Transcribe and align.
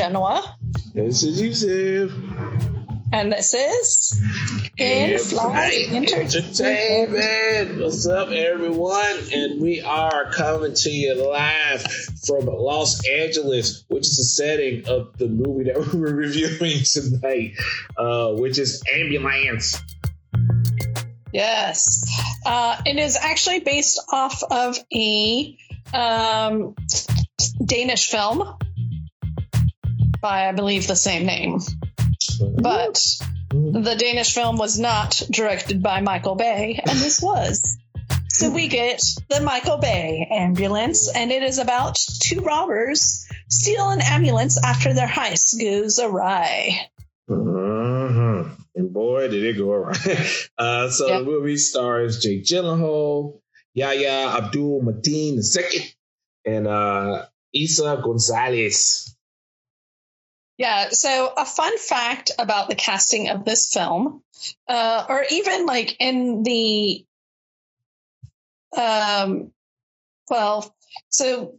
Jenna. 0.00 0.56
This 0.94 1.22
is 1.24 1.42
Yusuf. 1.42 2.10
And 3.12 3.30
this 3.30 3.52
is 3.52 4.18
In 4.78 5.18
Flight 5.18 5.90
Entertainment. 5.90 7.82
What's 7.82 8.06
up, 8.06 8.30
everyone? 8.30 9.18
And 9.30 9.60
we 9.60 9.82
are 9.82 10.32
coming 10.32 10.72
to 10.72 10.90
you 10.90 11.22
live 11.22 11.82
from 12.26 12.46
Los 12.46 13.06
Angeles, 13.06 13.84
which 13.88 14.06
is 14.06 14.16
the 14.16 14.24
setting 14.24 14.88
of 14.88 15.18
the 15.18 15.28
movie 15.28 15.64
that 15.64 15.76
we're 15.92 16.14
reviewing 16.14 16.82
tonight, 16.82 17.58
uh, 17.98 18.32
which 18.40 18.58
is 18.58 18.82
Ambulance. 18.90 19.82
Yes. 21.30 22.02
Uh, 22.46 22.80
it 22.86 22.96
is 22.96 23.18
actually 23.20 23.60
based 23.60 24.00
off 24.10 24.42
of 24.50 24.78
a 24.94 25.58
um, 25.92 26.74
Danish 27.66 28.08
film 28.08 28.56
by, 30.20 30.48
I 30.48 30.52
believe, 30.52 30.86
the 30.86 30.96
same 30.96 31.26
name. 31.26 31.60
But 32.40 33.04
the 33.50 33.96
Danish 33.98 34.34
film 34.34 34.56
was 34.56 34.78
not 34.78 35.22
directed 35.30 35.82
by 35.82 36.00
Michael 36.00 36.36
Bay, 36.36 36.80
and 36.82 36.98
this 36.98 37.20
was. 37.20 37.76
So 38.28 38.50
we 38.50 38.68
get 38.68 39.02
the 39.28 39.40
Michael 39.40 39.78
Bay 39.78 40.28
ambulance, 40.30 41.10
and 41.12 41.30
it 41.32 41.42
is 41.42 41.58
about 41.58 41.98
two 42.20 42.40
robbers 42.40 43.26
steal 43.50 43.90
an 43.90 44.00
ambulance 44.00 44.62
after 44.64 44.94
their 44.94 45.08
heist 45.08 45.60
goes 45.60 45.98
awry. 45.98 46.88
Uh-huh. 47.28 48.44
And 48.74 48.92
boy, 48.92 49.28
did 49.28 49.44
it 49.44 49.58
go 49.58 49.72
awry. 49.72 49.96
Uh, 50.58 50.90
so 50.90 51.08
yep. 51.08 51.20
the 51.20 51.24
movie 51.24 51.56
stars 51.56 52.20
Jake 52.20 52.44
Gyllenhaal, 52.44 53.40
Yahya 53.74 54.36
Abdul 54.36 54.82
Mateen 54.82 55.38
II, 55.38 55.94
and 56.44 56.66
uh, 56.66 57.24
Eiza 57.56 58.02
Gonzalez. 58.02 59.16
Yeah. 60.60 60.90
So 60.90 61.32
a 61.34 61.46
fun 61.46 61.78
fact 61.78 62.32
about 62.38 62.68
the 62.68 62.74
casting 62.74 63.30
of 63.30 63.46
this 63.46 63.72
film, 63.72 64.22
uh, 64.68 65.06
or 65.08 65.24
even 65.30 65.64
like 65.64 65.96
in 66.00 66.42
the, 66.42 67.06
um, 68.76 69.52
well, 70.28 70.76
so 71.08 71.54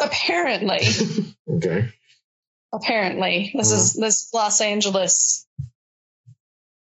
apparently, 0.00 0.86
okay, 1.50 1.88
apparently 2.72 3.50
this 3.56 3.72
uh-huh. 3.72 3.80
is 3.80 3.94
this 3.94 4.32
Los 4.32 4.60
Angeles 4.60 5.44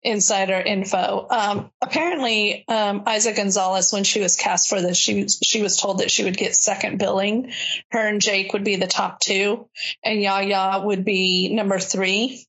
insider 0.07 0.59
info. 0.59 1.27
Um, 1.29 1.71
apparently, 1.81 2.65
um, 2.67 3.03
Eiza 3.05 3.35
Gonzalez, 3.35 3.91
when 3.91 4.03
she 4.03 4.19
was 4.19 4.35
cast 4.35 4.69
for 4.69 4.81
this, 4.81 4.97
she 4.97 5.27
she 5.43 5.61
was 5.61 5.77
told 5.77 5.99
that 5.99 6.11
she 6.11 6.23
would 6.23 6.37
get 6.37 6.55
second 6.55 6.97
billing. 6.97 7.51
Her 7.91 8.07
and 8.07 8.21
Jake 8.21 8.53
would 8.53 8.63
be 8.63 8.77
the 8.77 8.87
top 8.87 9.19
two, 9.19 9.67
and 10.03 10.21
Yahya 10.21 10.81
would 10.85 11.05
be 11.05 11.53
number 11.53 11.79
three. 11.79 12.45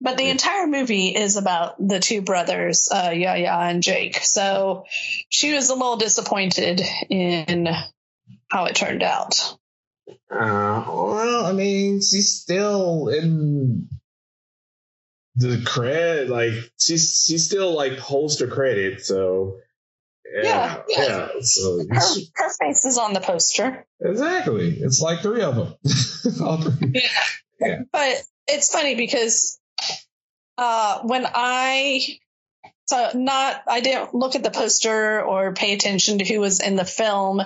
But 0.00 0.16
the 0.16 0.28
entire 0.28 0.68
movie 0.68 1.08
is 1.08 1.36
about 1.36 1.74
the 1.78 1.98
two 1.98 2.22
brothers, 2.22 2.88
uh, 2.92 3.10
Yahya 3.10 3.50
and 3.50 3.82
Jake. 3.82 4.16
So 4.16 4.84
she 5.28 5.52
was 5.52 5.70
a 5.70 5.74
little 5.74 5.96
disappointed 5.96 6.80
in 7.10 7.68
how 8.48 8.66
it 8.66 8.76
turned 8.76 9.02
out. 9.02 9.56
Uh, 10.30 10.84
well, 10.86 11.46
I 11.46 11.52
mean, 11.52 12.00
she's 12.00 12.32
still 12.32 13.08
in 13.08 13.88
the 15.36 15.62
credit, 15.64 16.28
like 16.28 16.52
she's 16.78 17.24
she 17.26 17.38
still 17.38 17.74
like 17.74 17.98
holds 17.98 18.38
the 18.38 18.46
credit. 18.46 19.04
So 19.04 19.58
yeah, 20.34 20.82
yeah. 20.88 21.04
yeah. 21.06 21.28
So 21.40 21.78
her, 21.90 22.00
her 22.34 22.50
face 22.60 22.84
is 22.84 22.98
on 22.98 23.12
the 23.12 23.20
poster. 23.20 23.86
Exactly. 24.00 24.76
It's 24.80 25.00
like 25.00 25.20
three 25.20 25.42
of 25.42 25.56
them. 25.56 25.74
yeah. 26.94 27.00
yeah. 27.60 27.80
But 27.92 28.22
it's 28.46 28.72
funny 28.72 28.94
because 28.94 29.58
uh, 30.58 31.00
when 31.02 31.26
I 31.26 32.18
so 32.86 33.10
not 33.14 33.62
I 33.66 33.80
didn't 33.80 34.14
look 34.14 34.34
at 34.34 34.42
the 34.42 34.50
poster 34.50 35.22
or 35.22 35.52
pay 35.52 35.72
attention 35.72 36.18
to 36.18 36.24
who 36.24 36.40
was 36.40 36.60
in 36.60 36.76
the 36.76 36.84
film 36.84 37.42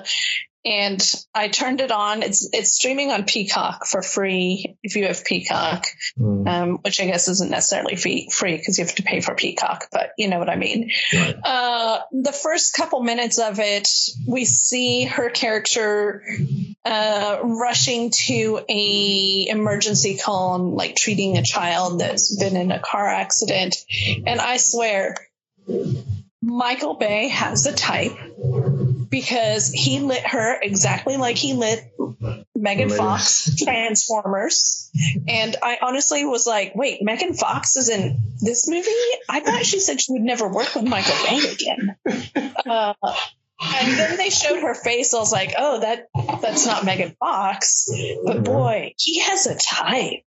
and 0.67 1.01
I 1.33 1.47
turned 1.47 1.81
it 1.81 1.93
on. 1.93 2.25
It's 2.25 2.51
it's 2.53 2.73
streaming 2.73 3.13
on 3.13 3.25
Peacock 3.25 3.87
for 3.87 4.03
free 4.03 4.77
if 4.83 4.97
you 4.97 5.07
have 5.07 5.25
Peacock, 5.25 5.87
mm. 6.19 6.49
um, 6.49 6.79
which 6.83 7.01
I 7.01 7.07
guess 7.07 7.29
isn't 7.29 7.51
necessarily 7.51 7.95
free 7.95 8.29
because 8.57 8.77
you 8.77 8.85
have 8.85 8.97
to 8.97 9.05
pay 9.05 9.21
for 9.21 9.37
Peacock, 9.37 9.87
but 9.93 10.11
you 10.19 10.27
know 10.27 10.41
what 10.41 10.51
I 10.51 10.57
mean. 10.57 10.91
Right. 11.15 11.37
Uh, 11.45 12.01
the 12.11 12.33
first 12.33 12.75
couple 12.75 13.01
minutes 13.05 13.39
of 13.39 13.61
it, 13.61 13.89
we 14.27 14.45
see 14.45 15.05
her 15.05 15.31
character 15.31 16.25
uh, 16.85 17.39
rushing 17.45 18.11
to 18.27 18.61
a 18.69 19.47
emergency 19.49 20.19
call, 20.19 20.57
and, 20.57 20.75
like 20.75 20.97
treating 20.97 21.39
a 21.39 21.45
child 21.45 22.01
that's 22.01 22.37
been 22.37 22.57
in 22.57 22.73
a 22.73 22.81
car 22.81 23.07
accident, 23.07 23.77
and 24.27 24.41
I 24.41 24.57
swear. 24.57 25.15
Michael 26.43 26.95
Bay 26.95 27.29
has 27.29 27.67
a 27.67 27.73
type 27.73 28.17
because 29.09 29.71
he 29.71 30.01
lit 30.01 30.27
her 30.27 30.59
exactly 30.61 31.17
like 31.17 31.37
he 31.37 31.55
lit 31.55 31.93
Megan 32.55 32.91
Fox 32.91 33.55
Transformers. 33.57 34.91
And 35.29 35.57
I 35.63 35.79
honestly 35.83 36.25
was 36.25 36.47
like, 36.47 36.75
wait, 36.75 37.03
Megan 37.03 37.35
Fox 37.35 37.77
is 37.77 37.89
in 37.89 38.19
this 38.41 38.69
movie? 38.69 38.91
I 39.29 39.41
thought 39.41 39.65
she 39.65 39.81
said 39.81 40.01
she 40.01 40.13
would 40.13 40.23
never 40.23 40.49
work 40.49 40.75
with 40.75 40.85
Michael 40.85 41.15
Bay 41.27 41.53
again. 41.53 41.97
Uh, 42.67 42.95
and 43.61 43.99
then 43.99 44.17
they 44.17 44.31
showed 44.31 44.61
her 44.61 44.75
face. 44.75 45.15
I 45.15 45.19
was 45.19 45.33
like, 45.33 45.55
oh, 45.57 45.81
that 45.81 46.09
that's 46.43 46.67
not 46.67 46.85
Megan 46.85 47.17
Fox. 47.19 47.89
But 48.25 48.45
boy, 48.45 48.95
he 48.99 49.21
has 49.21 49.47
a 49.47 49.57
type. 49.57 50.25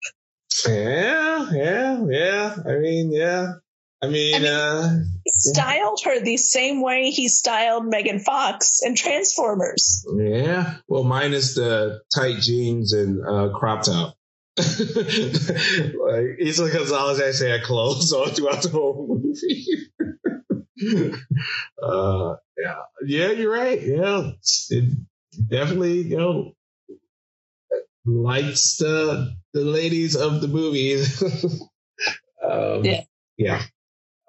Yeah, 0.68 1.52
yeah, 1.52 2.06
yeah. 2.10 2.56
I 2.66 2.78
mean, 2.78 3.12
yeah. 3.12 3.54
I 4.02 4.08
mean, 4.08 4.36
I 4.36 4.40
mean 4.40 4.48
uh, 4.48 5.00
he 5.26 5.32
styled 5.32 6.00
her 6.06 6.22
the 6.22 6.38
same 6.38 6.82
way 6.82 7.12
he 7.12 7.28
styled 7.28 7.86
Megan 7.86 8.20
Fox 8.20 8.82
in 8.84 8.96
Transformers. 8.96 10.06
Yeah, 10.16 10.78
well, 10.88 11.04
minus 11.04 11.56
the 11.56 12.02
tight 12.14 12.40
jeans 12.40 12.94
and 12.94 13.22
uh, 13.26 13.50
crop 13.54 13.84
top. 13.84 14.16
like 14.58 14.66
Eiza 16.40 16.72
Gonzalez 16.72 17.22
actually 17.22 17.52
had 17.52 17.64
clothes 17.64 18.12
on 18.14 18.30
throughout 18.30 18.62
the 18.64 18.70
whole 18.70 19.22
movie. 19.22 19.66
uh, 21.84 22.36
yeah, 22.58 22.76
yeah, 23.06 23.32
you're 23.32 23.52
right. 23.52 23.82
Yeah, 23.82 24.32
it 24.70 24.86
definitely, 25.50 26.02
you 26.04 26.18
know, 26.18 26.54
likes 28.06 28.78
the 28.78 29.36
the 29.54 29.62
ladies 29.62 30.16
of 30.16 30.42
the 30.42 30.48
movie. 30.48 30.96
um, 32.44 32.84
yeah, 32.86 33.04
yeah. 33.38 33.62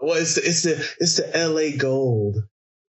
Well, 0.00 0.16
it's 0.16 0.34
the 0.34 0.42
it's 0.46 0.62
the 0.62 0.88
it's 0.98 1.16
the 1.16 1.36
L.A. 1.36 1.76
gold, 1.76 2.36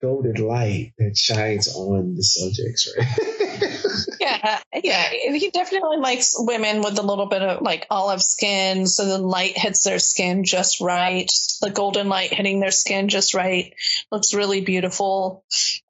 golden 0.02 0.36
light 0.36 0.94
that 0.97 1.18
shines 1.18 1.68
on 1.68 2.16
the 2.16 2.24
subjects, 2.24 2.94
right? 2.97 4.19
yeah, 4.19 4.59
yeah. 4.81 5.09
He 5.09 5.50
definitely 5.52 5.97
likes 5.97 6.36
women 6.38 6.81
with 6.81 6.97
a 6.97 7.02
little 7.02 7.25
bit 7.25 7.42
of 7.42 7.62
like 7.62 7.88
olive 7.90 8.22
skin, 8.22 8.88
so 8.88 9.06
the 9.06 9.18
light 9.18 9.58
hits 9.58 9.84
their 9.84 10.00
skin 10.00 10.46
just 10.46 10.80
right. 10.80 11.30
The 11.62 11.72
golden 11.72 12.08
light 12.09 12.34
hitting 12.34 12.59
their 12.59 12.72
skin 12.72 13.09
just 13.09 13.33
right 13.33 13.74
looks 14.12 14.33
really 14.33 14.62
beautiful. 14.62 15.44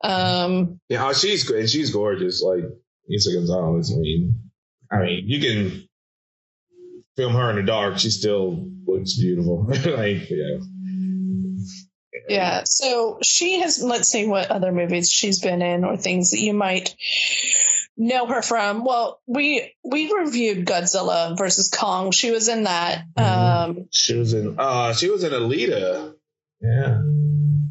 Um, 0.04 0.80
yeah, 0.90 1.06
oh, 1.08 1.14
she's 1.14 1.44
good. 1.44 1.70
She's 1.70 1.92
gorgeous. 1.92 2.42
Like 2.42 2.64
Eiza 3.12 3.34
Gonzalez. 3.36 3.94
I 3.96 4.00
mean, 4.00 4.52
I 4.92 5.00
mean, 5.00 5.24
you 5.28 5.40
can 5.40 5.88
film 7.16 7.34
her 7.34 7.50
in 7.52 7.58
the 7.58 7.64
dark. 7.64 8.00
She 8.00 8.10
still 8.10 8.68
looks 8.86 9.18
beautiful. 9.18 9.66
like, 9.68 10.30
yeah. 10.30 10.58
Yeah. 12.28 12.64
So 12.66 13.20
she 13.24 13.60
has, 13.62 13.82
let's 13.82 14.08
see 14.08 14.28
what 14.28 14.50
other 14.50 14.72
movies 14.72 15.12
she's 15.12 15.40
been 15.40 15.62
in 15.62 15.84
or 15.84 15.98
things 15.98 16.32
that 16.32 16.40
you 16.40 16.54
might 16.54 16.96
know 17.98 18.26
her 18.26 18.42
from. 18.42 18.84
Well, 18.86 19.22
we 19.28 19.74
we 19.84 20.14
reviewed 20.14 20.66
Godzilla 20.66 21.38
versus 21.38 21.70
Kong. 21.70 22.12
She 22.12 22.32
was 22.32 22.48
in 22.48 22.64
that. 22.64 23.06
Mm-hmm. 23.18 23.80
Um, 23.80 23.90
she 23.92 24.16
was 24.16 24.34
in. 24.34 24.56
Uh, 24.58 24.94
she 24.94 25.10
was 25.10 25.24
in 25.24 25.32
Alita. 25.32 26.14
Yeah. 26.62 27.02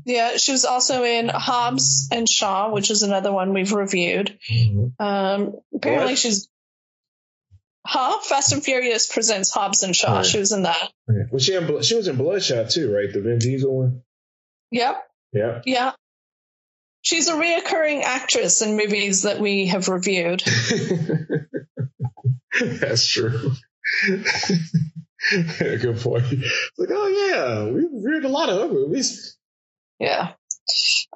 Yeah, 0.05 0.37
she 0.37 0.51
was 0.51 0.65
also 0.65 1.05
in 1.05 1.29
Hobbs 1.29 2.09
and 2.11 2.29
Shaw, 2.29 2.73
which 2.73 2.91
is 2.91 3.05
another 3.05 3.31
one 3.31 3.55
we've 3.55 3.73
reviewed. 3.73 4.37
Mm-hmm. 4.51 5.03
Um, 5.03 5.55
apparently, 5.75 6.13
what? 6.13 6.19
she's 6.19 6.49
Huh? 7.85 8.21
Fast 8.21 8.53
and 8.53 8.63
Furious 8.63 9.13
presents 9.13 9.51
Hobbs 9.51 9.83
and 9.83 9.95
Shaw. 9.95 10.19
Right. 10.19 10.27
She 10.27 10.39
was 10.39 10.53
in 10.53 10.63
that. 10.63 10.93
Was 11.33 11.45
she 11.45 11.55
in? 11.55 11.83
She 11.83 11.97
was 11.97 12.07
in 12.07 12.17
Bloodshot 12.17 12.71
too, 12.71 12.95
right? 12.95 13.13
The 13.13 13.21
Vin 13.21 13.39
Diesel 13.39 13.77
one. 13.77 14.03
Yep. 14.73 15.09
Yeah. 15.33 15.63
Yeah. 15.65 15.93
She's 17.03 17.29
a 17.29 17.35
reoccurring 17.35 18.03
actress 18.03 18.63
in 18.63 18.77
movies 18.77 19.23
that 19.23 19.39
we 19.41 19.67
have 19.67 19.89
reviewed. 19.89 20.43
That's 22.61 23.07
true. 23.07 23.53
Good 25.31 26.01
point. 26.01 26.25
like, 26.79 26.89
oh 26.91 27.09
yeah, 27.09 27.65
we've 27.65 27.93
reviewed 27.93 28.25
a 28.25 28.29
lot 28.29 28.49
of 28.49 28.61
her 28.61 28.69
movies. 28.75 29.37
Yeah. 29.99 30.33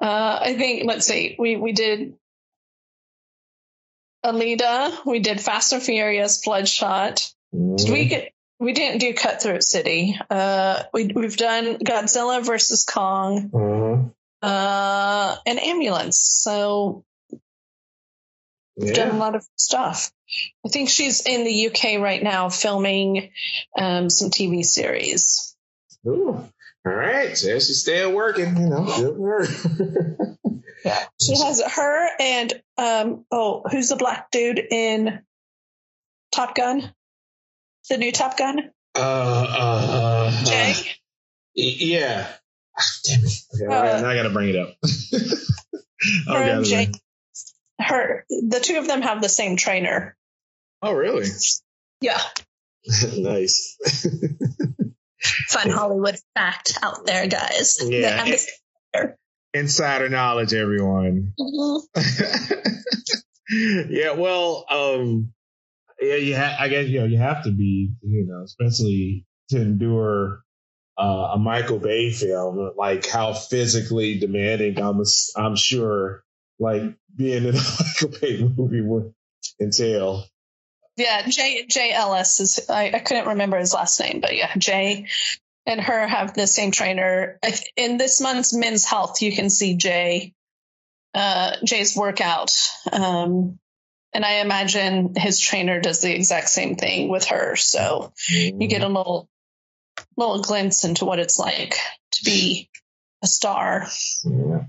Uh, 0.01 0.39
I 0.41 0.55
think 0.55 0.85
let's 0.85 1.05
see, 1.07 1.35
we 1.39 1.55
we 1.55 1.71
did 1.71 2.15
Alita, 4.25 5.05
we 5.05 5.19
did 5.19 5.39
Fast 5.39 5.73
and 5.73 5.81
Furious, 5.81 6.43
Bloodshot, 6.43 7.31
Did 7.53 7.89
we 7.89 8.05
get? 8.05 8.33
We 8.59 8.73
didn't 8.73 8.99
do 8.99 9.13
Cutthroat 9.13 9.63
City. 9.63 10.17
Uh, 10.29 10.83
we 10.93 11.07
we've 11.07 11.37
done 11.37 11.77
Godzilla 11.77 12.43
versus 12.43 12.85
Kong. 12.85 13.49
Mhm. 13.49 14.13
Uh, 14.41 15.35
and 15.45 15.59
Ambulance. 15.59 16.19
So 16.19 17.03
we've 18.75 18.93
done 18.93 19.15
a 19.15 19.17
lot 19.17 19.35
of 19.35 19.45
stuff. 19.55 20.11
I 20.65 20.69
think 20.69 20.89
she's 20.89 21.25
in 21.25 21.43
the 21.43 21.67
UK 21.67 21.99
right 22.01 22.21
now 22.21 22.49
filming 22.49 23.31
um, 23.77 24.09
some 24.09 24.29
TV 24.29 24.63
series. 24.65 25.55
Ooh. 26.05 26.43
All 26.85 26.93
right. 26.93 27.37
So 27.37 27.59
she's 27.59 27.81
still 27.81 28.11
working, 28.11 28.57
you 28.57 28.67
know. 28.67 28.85
Good. 28.85 29.49
Yeah, 30.85 31.03
she 31.19 31.35
has 31.35 31.61
her 31.61 32.07
and 32.19 32.53
um, 32.77 33.25
oh, 33.31 33.63
who's 33.69 33.89
the 33.89 33.95
black 33.97 34.31
dude 34.31 34.59
in 34.59 35.21
Top 36.31 36.55
Gun? 36.55 36.93
The 37.89 37.97
new 37.97 38.11
Top 38.11 38.37
Gun, 38.37 38.59
uh, 38.95 38.99
uh, 38.99 40.29
uh, 40.29 40.43
Jay. 40.45 40.71
uh, 40.71 40.75
yeah. 41.55 42.27
Ah, 42.77 42.83
Damn 43.05 43.25
it. 43.25 43.33
Okay, 43.55 43.65
Uh, 43.65 43.97
I, 43.97 44.01
now 44.01 44.09
I 44.09 44.15
gotta 44.15 44.29
bring 44.29 44.49
it 44.49 44.55
up. 44.55 44.75
Oh, 46.27 46.35
her 46.35 46.43
and 46.43 46.63
Jay. 46.65 46.91
Her, 47.81 48.23
the 48.29 48.59
two 48.61 48.77
of 48.77 48.87
them 48.87 49.01
have 49.01 49.19
the 49.21 49.29
same 49.29 49.55
trainer. 49.55 50.15
Oh, 50.83 50.93
really? 50.93 51.25
Yeah, 52.01 52.21
nice. 53.17 53.77
fun 55.49 55.69
Hollywood 55.71 56.15
fact 56.35 56.77
out 56.83 57.05
there, 57.07 57.25
guys. 57.27 57.79
Yeah. 57.83 58.23
The- 58.93 59.15
Insider 59.55 60.07
knowledge, 60.09 60.53
everyone. 60.53 61.33
the- 61.37 62.83
yeah, 63.89 64.11
well, 64.11 64.65
um, 64.69 65.33
yeah, 65.99 66.15
you 66.15 66.35
ha- 66.35 66.57
I 66.59 66.67
guess 66.67 66.87
you 66.87 66.99
know 66.99 67.05
you 67.05 67.17
have 67.17 67.43
to 67.43 67.51
be, 67.51 67.91
you 68.01 68.25
know, 68.25 68.43
especially 68.43 69.25
to 69.49 69.61
endure 69.61 70.41
uh, 70.97 71.31
a 71.33 71.37
Michael 71.37 71.79
Bay 71.79 72.11
film, 72.11 72.71
like 72.75 73.07
how 73.07 73.33
physically 73.33 74.19
demanding 74.19 74.79
I'm, 74.79 75.01
I'm 75.35 75.55
sure, 75.55 76.23
like 76.59 76.83
being 77.15 77.45
in 77.45 77.55
a 77.55 77.61
Michael 77.79 78.19
Bay 78.19 78.41
movie 78.57 78.81
would 78.81 79.13
entail. 79.61 80.25
Yeah, 80.95 81.27
Jay 81.27 81.65
Jay 81.67 81.91
Ellis 81.91 82.39
is. 82.39 82.69
I, 82.69 82.91
I 82.93 82.99
couldn't 82.99 83.27
remember 83.27 83.57
his 83.57 83.73
last 83.73 83.99
name, 83.99 84.19
but 84.21 84.35
yeah, 84.35 84.53
Jay 84.57 85.07
and 85.65 85.81
her 85.81 86.07
have 86.07 86.33
the 86.33 86.47
same 86.47 86.71
trainer. 86.71 87.39
In 87.75 87.97
this 87.97 88.19
month's 88.19 88.53
Men's 88.55 88.85
Health, 88.85 89.21
you 89.21 89.31
can 89.31 89.49
see 89.49 89.75
Jay 89.75 90.33
uh, 91.13 91.55
Jay's 91.63 91.95
workout, 91.95 92.51
um, 92.91 93.59
and 94.13 94.25
I 94.25 94.39
imagine 94.39 95.13
his 95.15 95.39
trainer 95.39 95.79
does 95.79 96.01
the 96.01 96.13
exact 96.13 96.49
same 96.49 96.75
thing 96.75 97.09
with 97.09 97.25
her. 97.25 97.55
So 97.55 98.13
you 98.29 98.67
get 98.67 98.83
a 98.83 98.87
little 98.87 99.29
little 100.15 100.41
glimpse 100.41 100.83
into 100.83 101.05
what 101.05 101.19
it's 101.19 101.39
like 101.39 101.75
to 102.13 102.25
be 102.25 102.69
a 103.23 103.27
star. 103.27 103.87
Yeah. 104.23 104.63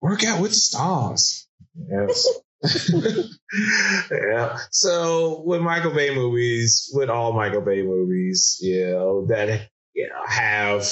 Work 0.00 0.24
out 0.24 0.40
with 0.40 0.52
the 0.52 0.56
stars. 0.56 1.46
Yes. 1.90 2.26
yeah. 4.10 4.58
So 4.70 5.42
with 5.44 5.60
Michael 5.60 5.94
Bay 5.94 6.14
movies, 6.14 6.90
with 6.92 7.08
all 7.08 7.32
Michael 7.32 7.62
Bay 7.62 7.82
movies, 7.82 8.58
you 8.60 8.86
know, 8.86 9.26
that 9.26 9.68
you 9.94 10.08
know 10.08 10.22
have 10.26 10.86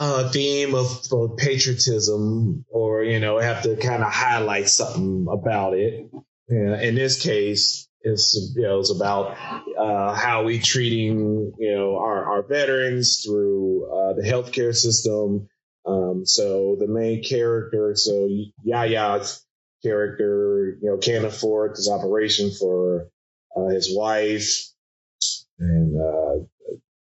a 0.00 0.28
theme 0.30 0.74
of, 0.74 1.00
of 1.12 1.36
patriotism 1.36 2.64
or, 2.70 3.04
you 3.04 3.20
know, 3.20 3.38
have 3.38 3.62
to 3.62 3.76
kind 3.76 4.02
of 4.02 4.10
highlight 4.10 4.68
something 4.68 5.26
about 5.30 5.74
it. 5.74 6.10
Yeah, 6.48 6.80
in 6.80 6.96
this 6.96 7.22
case, 7.22 7.86
it's 8.02 8.54
you 8.56 8.62
know 8.62 8.80
it's 8.80 8.90
about 8.90 9.36
uh, 9.78 10.14
how 10.14 10.44
we 10.44 10.58
treating 10.58 11.52
you 11.58 11.74
know 11.74 11.96
our, 11.96 12.24
our 12.24 12.42
veterans 12.42 13.22
through 13.22 13.86
uh, 13.92 14.12
the 14.14 14.22
healthcare 14.22 14.74
system. 14.74 15.48
Um, 15.86 16.24
so 16.24 16.76
the 16.78 16.86
main 16.86 17.22
character, 17.22 17.92
so 17.94 18.28
Yahya's 18.64 19.44
character, 19.82 20.76
you 20.80 20.90
know, 20.90 20.98
can't 20.98 21.24
afford 21.24 21.72
this 21.72 21.90
operation 21.90 22.50
for 22.50 23.08
uh, 23.56 23.68
his 23.68 23.94
wife, 23.94 24.66
and 25.58 26.00
uh, 26.00 26.44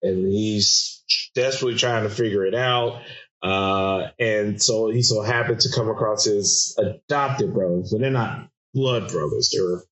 and 0.02 0.26
he's 0.30 0.89
desperately 1.34 1.78
trying 1.78 2.04
to 2.04 2.10
figure 2.10 2.44
it 2.44 2.54
out. 2.54 3.02
Uh, 3.42 4.08
and 4.18 4.62
so 4.62 4.90
he 4.90 5.02
so 5.02 5.22
happened 5.22 5.60
to 5.60 5.72
come 5.74 5.88
across 5.88 6.24
his 6.24 6.76
adopted 6.78 7.54
brothers, 7.54 7.90
but 7.90 8.00
they're 8.00 8.10
not 8.10 8.48
blood 8.74 9.10
brothers; 9.10 9.50
they're 9.52 9.82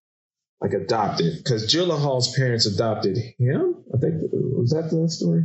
like 0.61 0.75
adopted 0.75 1.39
because 1.39 1.73
Gyllenhaal's 1.73 2.35
parents 2.37 2.67
adopted 2.67 3.17
him. 3.39 3.85
I 3.95 3.99
think 3.99 4.15
was 4.33 4.71
that 4.71 4.91
the 4.91 5.09
story. 5.09 5.45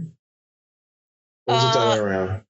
Or 1.48 1.56
was 1.56 1.64
it 1.64 1.74
the 1.74 1.80
Uh, 1.80 1.84
other 1.86 2.04
way 2.04 2.10
around? 2.10 2.42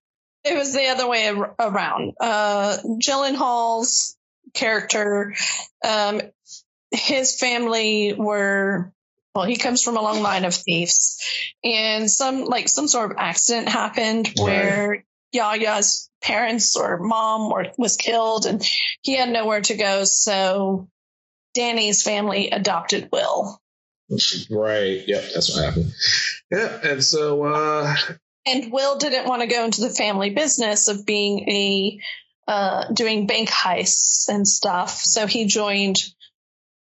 It 0.45 0.57
was 0.57 0.73
the 0.73 0.87
other 0.87 1.07
way 1.07 1.29
around. 1.59 2.13
Uh, 2.19 2.77
Gyllenhaal's 2.99 4.17
character, 4.53 5.33
um, 5.85 6.21
his 6.91 7.37
family 7.39 8.13
were, 8.13 8.91
well, 9.35 9.45
he 9.45 9.55
comes 9.55 9.81
from 9.81 9.97
a 9.97 10.01
long 10.01 10.21
line 10.21 10.45
of 10.45 10.53
thieves, 10.53 11.21
and 11.63 12.09
some 12.09 12.45
like 12.45 12.69
some 12.69 12.87
sort 12.87 13.11
of 13.11 13.17
accident 13.17 13.69
happened 13.69 14.31
where 14.37 15.03
Yahya's 15.33 16.09
parents 16.21 16.75
or 16.75 16.99
mom 16.99 17.51
or 17.51 17.67
was 17.77 17.97
killed, 17.97 18.45
and 18.45 18.63
he 19.01 19.15
had 19.15 19.29
nowhere 19.29 19.61
to 19.61 19.75
go. 19.75 20.03
So 20.03 20.87
Danny's 21.53 22.03
family 22.03 22.49
adopted 22.49 23.09
Will, 23.11 23.59
Right. 24.49 25.03
Yep. 25.07 25.23
That's 25.33 25.55
what 25.55 25.65
happened. 25.65 25.93
Yeah. 26.51 26.79
And 26.83 27.03
so, 27.03 27.43
uh, 27.43 27.95
and 28.45 28.71
Will 28.71 28.97
didn't 28.97 29.27
want 29.27 29.41
to 29.41 29.47
go 29.47 29.65
into 29.65 29.81
the 29.81 29.89
family 29.89 30.29
business 30.29 30.87
of 30.87 31.05
being 31.05 31.49
a 31.49 31.99
uh, 32.47 32.91
doing 32.91 33.25
bank 33.25 33.49
heists 33.49 34.27
and 34.27 34.47
stuff. 34.47 34.91
So 34.91 35.27
he 35.27 35.45
joined 35.45 36.03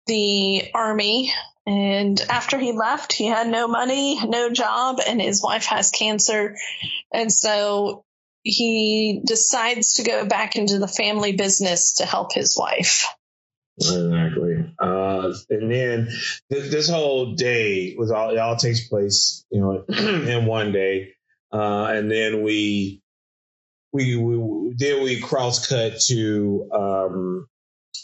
the 0.06 0.70
army. 0.74 1.32
And 1.66 2.20
after 2.22 2.58
he 2.58 2.72
left, 2.72 3.12
he 3.12 3.26
had 3.26 3.46
no 3.46 3.68
money, 3.68 4.18
no 4.26 4.50
job, 4.50 4.98
and 5.06 5.20
his 5.20 5.42
wife 5.42 5.66
has 5.66 5.90
cancer. 5.90 6.56
And 7.12 7.30
so 7.30 8.04
he 8.42 9.22
decides 9.24 9.94
to 9.94 10.02
go 10.02 10.26
back 10.26 10.56
into 10.56 10.78
the 10.78 10.88
family 10.88 11.32
business 11.32 11.94
to 11.94 12.06
help 12.06 12.32
his 12.32 12.56
wife. 12.58 13.06
Exactly. 13.78 14.74
Uh, 14.78 15.32
and 15.50 15.70
then 15.70 16.08
th- 16.50 16.70
this 16.70 16.88
whole 16.88 17.34
day 17.34 17.94
was 17.96 18.10
all 18.10 18.30
it 18.30 18.38
all 18.38 18.56
takes 18.56 18.86
place, 18.88 19.44
you 19.50 19.60
know, 19.60 19.84
in 19.88 20.46
one 20.46 20.72
day. 20.72 21.14
Uh, 21.52 21.84
and 21.84 22.10
then 22.10 22.42
we 22.42 23.00
we 23.92 24.16
we 24.16 24.74
then 24.76 25.02
we 25.02 25.20
cross 25.20 25.66
cut 25.66 26.00
to 26.00 26.68
um 26.72 27.46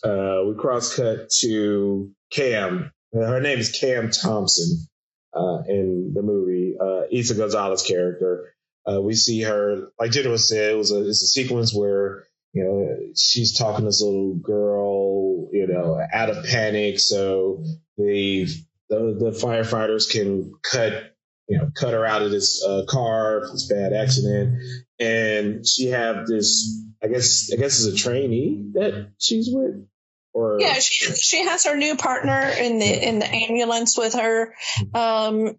uh 0.05 0.43
we 0.47 0.55
cross 0.55 0.95
cut 0.95 1.31
to 1.31 2.11
Cam. 2.31 2.93
Her 3.13 3.41
name 3.41 3.59
is 3.59 3.71
Cam 3.71 4.11
Thompson 4.11 4.87
uh 5.35 5.63
in 5.69 6.13
the 6.15 6.23
movie, 6.23 6.77
uh 6.81 7.03
Gonzalez 7.37 7.83
character. 7.83 8.55
Uh 8.91 9.01
we 9.01 9.15
see 9.15 9.43
her 9.43 9.89
like 9.99 10.11
Jenna 10.11 10.31
was 10.31 10.49
said, 10.49 10.73
it 10.73 10.77
was 10.77 10.93
a 10.93 11.07
it's 11.07 11.23
a 11.23 11.27
sequence 11.27 11.75
where 11.75 12.29
you 12.53 12.65
know, 12.65 13.13
she's 13.17 13.57
talking 13.57 13.83
to 13.83 13.87
this 13.87 14.01
little 14.03 14.35
girl, 14.35 15.49
you 15.53 15.67
know, 15.67 16.01
out 16.13 16.31
of 16.31 16.45
panic. 16.45 16.99
So 16.99 17.63
the 17.97 18.47
the, 18.89 19.17
the 19.19 19.31
firefighters 19.31 20.11
can 20.11 20.55
cut, 20.63 21.15
you 21.49 21.59
know, 21.59 21.71
cut 21.75 21.93
her 21.93 22.07
out 22.07 22.23
of 22.23 22.31
this 22.31 22.65
uh, 22.65 22.85
car, 22.89 23.43
this 23.53 23.69
bad 23.69 23.93
accident, 23.93 24.61
and 24.99 25.67
she 25.67 25.87
have 25.89 26.27
this. 26.27 26.85
I 27.03 27.07
guess 27.09 27.51
I 27.53 27.57
guess 27.57 27.85
it's 27.85 27.95
a 27.95 27.97
trainee 27.97 28.71
that 28.73 29.13
she's 29.21 29.49
with, 29.53 29.87
or 30.33 30.59
Yeah, 30.61 30.75
she, 30.75 31.15
she 31.15 31.45
has 31.45 31.65
her 31.65 31.77
new 31.77 31.97
partner 31.97 32.49
in 32.49 32.79
the 32.79 33.09
in 33.09 33.19
the 33.19 33.27
ambulance 33.27 33.97
with 33.97 34.15
her. 34.15 34.55
Um, 34.95 35.57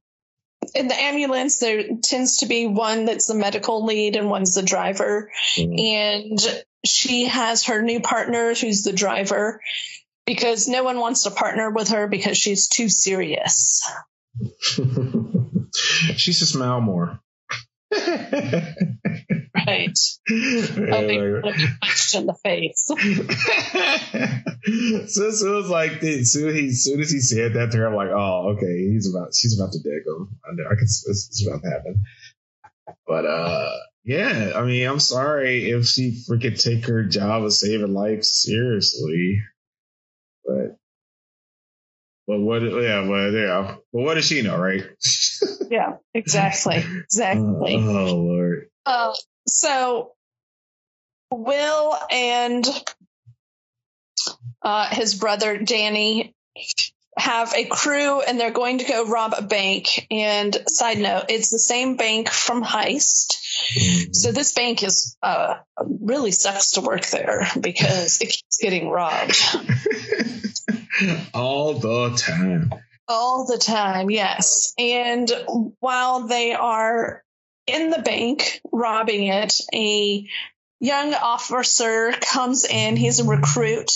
in 0.76 0.88
the 0.88 0.96
ambulance, 0.96 1.60
there 1.60 1.84
tends 2.04 2.38
to 2.38 2.46
be 2.46 2.68
one 2.68 3.06
that's 3.06 3.28
the 3.28 3.34
medical 3.34 3.86
lead 3.86 4.16
and 4.16 4.30
one's 4.30 4.56
the 4.56 4.62
driver. 4.62 5.32
Mhm. 5.56 5.80
And 5.80 6.64
she 6.86 7.26
has 7.26 7.66
her 7.66 7.82
new 7.82 8.00
partner 8.00 8.54
who's 8.54 8.84
the 8.84 8.94
driver 8.94 9.62
because 10.26 10.68
no 10.68 10.84
one 10.84 11.00
wants 11.00 11.24
to 11.24 11.32
partner 11.32 11.72
with 11.72 11.90
her 11.90 12.08
because 12.08 12.38
she's 12.38 12.68
too 12.68 12.90
serious. 12.90 13.82
she 16.16 16.32
just 16.32 16.54
smile 16.54 16.82
more. 16.82 17.20
Right. 17.92 18.38
They 20.28 21.18
want 21.18 21.46
to 21.46 21.54
be 21.58 21.68
punched 21.82 22.16
in 22.16 22.26
the 22.26 22.34
face. 22.44 22.84
so, 22.88 22.96
it 25.24 25.56
was 25.56 25.70
like 25.70 26.00
the- 26.02 26.24
soon 26.24 26.56
he 26.56 26.72
soon 26.72 27.00
as 27.00 27.12
he 27.12 27.20
said 27.20 27.54
that 27.54 27.72
to 27.72 27.78
her, 27.78 27.88
I'm 27.88 27.96
like, 27.96 28.10
oh, 28.10 28.56
okay, 28.56 28.90
he's 28.92 29.14
about 29.14 29.34
she's 29.36 29.60
about 29.60 29.72
to 29.74 29.80
dig 29.80 30.06
him. 30.06 30.38
I 30.46 30.54
know 30.56 30.66
I 30.66 30.76
can 30.76 30.84
it's, 30.84 31.06
it's 31.08 31.48
about 31.48 31.62
to 31.64 31.70
happen. 31.70 32.04
But 33.08 33.26
uh 33.26 33.72
yeah, 34.04 34.54
I 34.56 34.64
mean, 34.64 34.88
I'm 34.88 35.00
sorry 35.00 35.70
if 35.70 35.86
she 35.86 36.24
freaking 36.28 36.60
take 36.62 36.86
her 36.88 37.04
job 37.04 37.44
of 37.44 37.54
saving 37.54 37.94
life 37.94 38.24
seriously. 38.24 39.42
But 40.46 40.79
but 42.30 42.40
what? 42.42 42.62
Yeah, 42.62 43.06
but 43.08 43.32
yeah, 43.32 43.76
but 43.92 44.02
what 44.02 44.14
does 44.14 44.26
she 44.26 44.44
know, 44.44 44.56
right? 44.56 44.84
yeah, 45.72 45.96
exactly, 46.14 46.84
exactly. 47.04 47.76
Uh, 47.76 47.80
oh 47.80 48.16
lord. 48.16 48.70
Uh, 48.86 49.14
so 49.48 50.12
Will 51.32 51.98
and 52.12 52.68
uh, 54.62 54.94
his 54.94 55.16
brother 55.16 55.58
Danny 55.58 56.36
have 57.18 57.54
a 57.56 57.66
crew 57.66 58.22
and 58.22 58.40
they're 58.40 58.52
going 58.52 58.78
to 58.78 58.86
go 58.86 59.08
rob 59.08 59.34
a 59.36 59.42
bank. 59.42 60.08
And 60.12 60.56
side 60.68 61.00
note, 61.00 61.26
it's 61.30 61.50
the 61.50 61.58
same 61.58 61.98
bank 61.98 62.30
from 62.30 62.64
Heist. 62.64 63.38
Mm-hmm. 63.76 64.14
So 64.14 64.32
this 64.32 64.54
bank 64.54 64.84
is 64.84 65.18
uh, 65.24 65.56
really 65.80 66.32
sucks 66.32 66.74
to 66.74 66.82
work 66.82 67.08
there 67.08 67.48
because 67.60 68.22
it 68.22 68.28
keeps 68.28 68.58
getting 68.62 68.88
robbed 68.88 69.36
all 71.34 71.74
the 71.76 72.16
time. 72.18 72.74
All 73.08 73.48
the 73.48 73.58
time, 73.58 74.12
yes. 74.12 74.74
And 74.78 75.32
while 75.80 76.28
they 76.28 76.54
are 76.54 77.24
in 77.66 77.90
the 77.90 78.00
bank 78.00 78.62
robbing 78.72 79.28
it, 79.28 79.54
a 79.74 80.28
young 80.80 81.14
officer 81.14 82.12
comes 82.12 82.66
in. 82.66 82.96
He's 82.96 83.20
a 83.20 83.26
recruit 83.26 83.92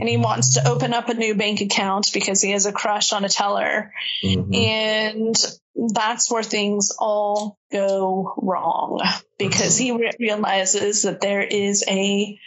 and 0.00 0.08
he 0.08 0.16
wants 0.16 0.54
to 0.54 0.68
open 0.68 0.94
up 0.94 1.08
a 1.08 1.14
new 1.14 1.34
bank 1.34 1.60
account 1.60 2.10
because 2.14 2.40
he 2.40 2.52
has 2.52 2.66
a 2.66 2.72
crush 2.72 3.12
on 3.12 3.24
a 3.24 3.28
teller. 3.28 3.92
Mm-hmm. 4.24 4.54
And 4.54 5.34
that's 5.94 6.30
where 6.30 6.42
things 6.42 6.92
all 6.98 7.58
go 7.70 8.34
wrong 8.36 9.00
because 9.38 9.76
he 9.76 9.92
re- 9.92 10.12
realizes 10.18 11.02
that 11.02 11.20
there 11.20 11.42
is 11.42 11.84
a 11.88 12.38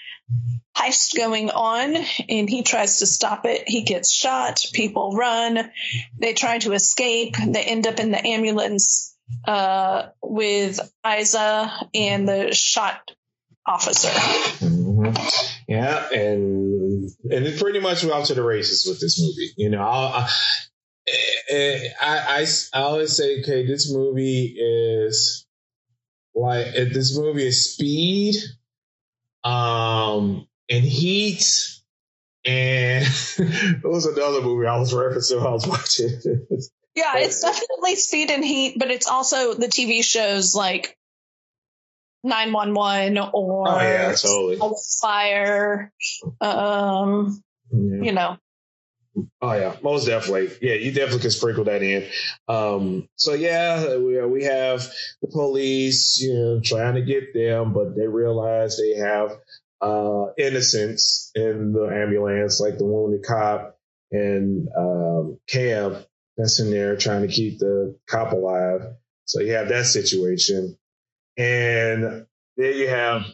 heist 0.76 1.16
going 1.16 1.50
on 1.50 1.96
and 2.30 2.50
he 2.50 2.64
tries 2.64 3.00
to 3.00 3.06
stop 3.06 3.46
it. 3.46 3.64
He 3.68 3.84
gets 3.84 4.12
shot. 4.12 4.66
People 4.74 5.16
run. 5.16 5.72
They 6.20 6.34
try 6.34 6.60
to 6.60 6.74
escape. 6.74 7.36
They 7.38 7.64
end 7.64 7.88
up 7.88 8.00
in 8.00 8.12
the 8.12 8.26
ambulance 8.26 9.16
uh, 9.48 10.08
with 10.22 10.80
Eiza 11.06 11.72
and 11.94 12.28
the 12.28 12.54
shot 12.54 13.12
officer. 13.66 14.10
Mm-hmm. 14.10 15.14
Yeah, 15.68 16.10
and 16.12 17.10
and 17.32 17.60
pretty 17.60 17.80
much 17.80 18.06
out 18.06 18.26
to 18.26 18.36
the 18.36 18.44
races 18.44 18.86
with 18.88 19.00
this 19.00 19.20
movie. 19.20 19.54
You 19.58 19.72
know, 19.72 19.82
I, 19.82 20.30
I, 21.52 21.92
I, 22.00 22.46
I 22.74 22.82
always 22.82 23.16
say, 23.16 23.42
okay, 23.42 23.66
this 23.66 23.92
movie 23.92 24.56
is 24.58 25.48
like 26.36 26.74
this 26.74 27.18
movie 27.18 27.48
is 27.48 27.74
speed, 27.74 28.36
um, 29.46 30.48
and 30.70 30.84
heat. 30.84 31.46
And 32.44 33.06
it 33.38 33.84
was 33.84 34.06
another 34.06 34.42
movie 34.42 34.68
I 34.68 34.78
was 34.78 34.94
referencing 34.94 35.46
I 35.46 35.52
was 35.52 35.68
watching. 35.68 36.10
yeah, 36.96 37.18
it's 37.18 37.42
definitely 37.42 37.96
speed 37.96 38.32
and 38.32 38.44
heat, 38.44 38.76
but 38.78 38.92
it's 38.92 39.08
also 39.08 39.54
the 39.54 39.68
TV 39.68 40.04
shows 40.04 40.54
like 40.54 40.98
911 42.24 43.18
or 43.18 43.70
oh, 43.70 43.82
yeah, 43.82 44.14
totally. 44.14 44.60
fire. 45.02 45.94
Um, 46.42 47.42
yeah. 47.72 48.04
You 48.04 48.12
know. 48.12 48.38
Oh 49.42 49.54
yeah, 49.54 49.76
most 49.82 50.06
definitely. 50.06 50.50
Yeah, 50.62 50.76
you 50.76 50.92
definitely 50.92 51.22
can 51.22 51.32
sprinkle 51.32 51.64
that 51.66 51.82
in. 51.82 52.10
Um, 52.48 53.08
so 53.16 53.34
yeah, 53.34 53.96
we, 53.98 54.22
we 54.26 54.44
have 54.44 54.86
the 55.22 55.30
police, 55.32 56.20
you 56.20 56.34
know, 56.34 56.62
trying 56.64 56.96
to 56.96 57.02
get 57.02 57.34
them, 57.34 57.74
but 57.74 57.96
they 57.96 58.08
realize 58.08 58.78
they 58.78 59.00
have 59.00 59.32
uh, 59.82 60.34
innocents 60.38 61.32
in 61.36 61.74
the 61.74 61.88
ambulance, 61.88 62.60
like 62.60 62.78
the 62.78 62.86
wounded 62.86 63.24
cop 63.26 63.78
and 64.12 64.68
um, 64.78 65.40
Cam 65.48 65.98
that's 66.38 66.60
in 66.60 66.72
there 66.72 66.98
trying 66.98 67.22
to 67.22 67.34
keep 67.34 67.60
the 67.60 67.98
cop 68.08 68.34
alive. 68.34 68.82
So 69.26 69.42
you 69.42 69.54
have 69.54 69.70
that 69.70 69.86
situation. 69.86 70.78
And 71.38 72.26
there 72.58 72.72
you 72.72 72.88
have 72.88 73.26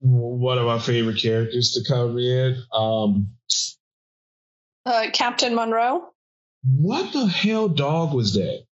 one 0.00 0.58
of 0.58 0.66
my 0.66 0.78
favorite 0.78 1.20
characters 1.20 1.72
to 1.72 1.92
come 1.92 2.18
in. 2.18 2.62
Um, 2.72 3.30
uh, 4.86 5.06
Captain 5.12 5.54
Monroe. 5.54 6.08
What 6.64 7.12
the 7.12 7.26
hell 7.26 7.68
dog 7.68 8.14
was 8.14 8.34
that? 8.34 8.64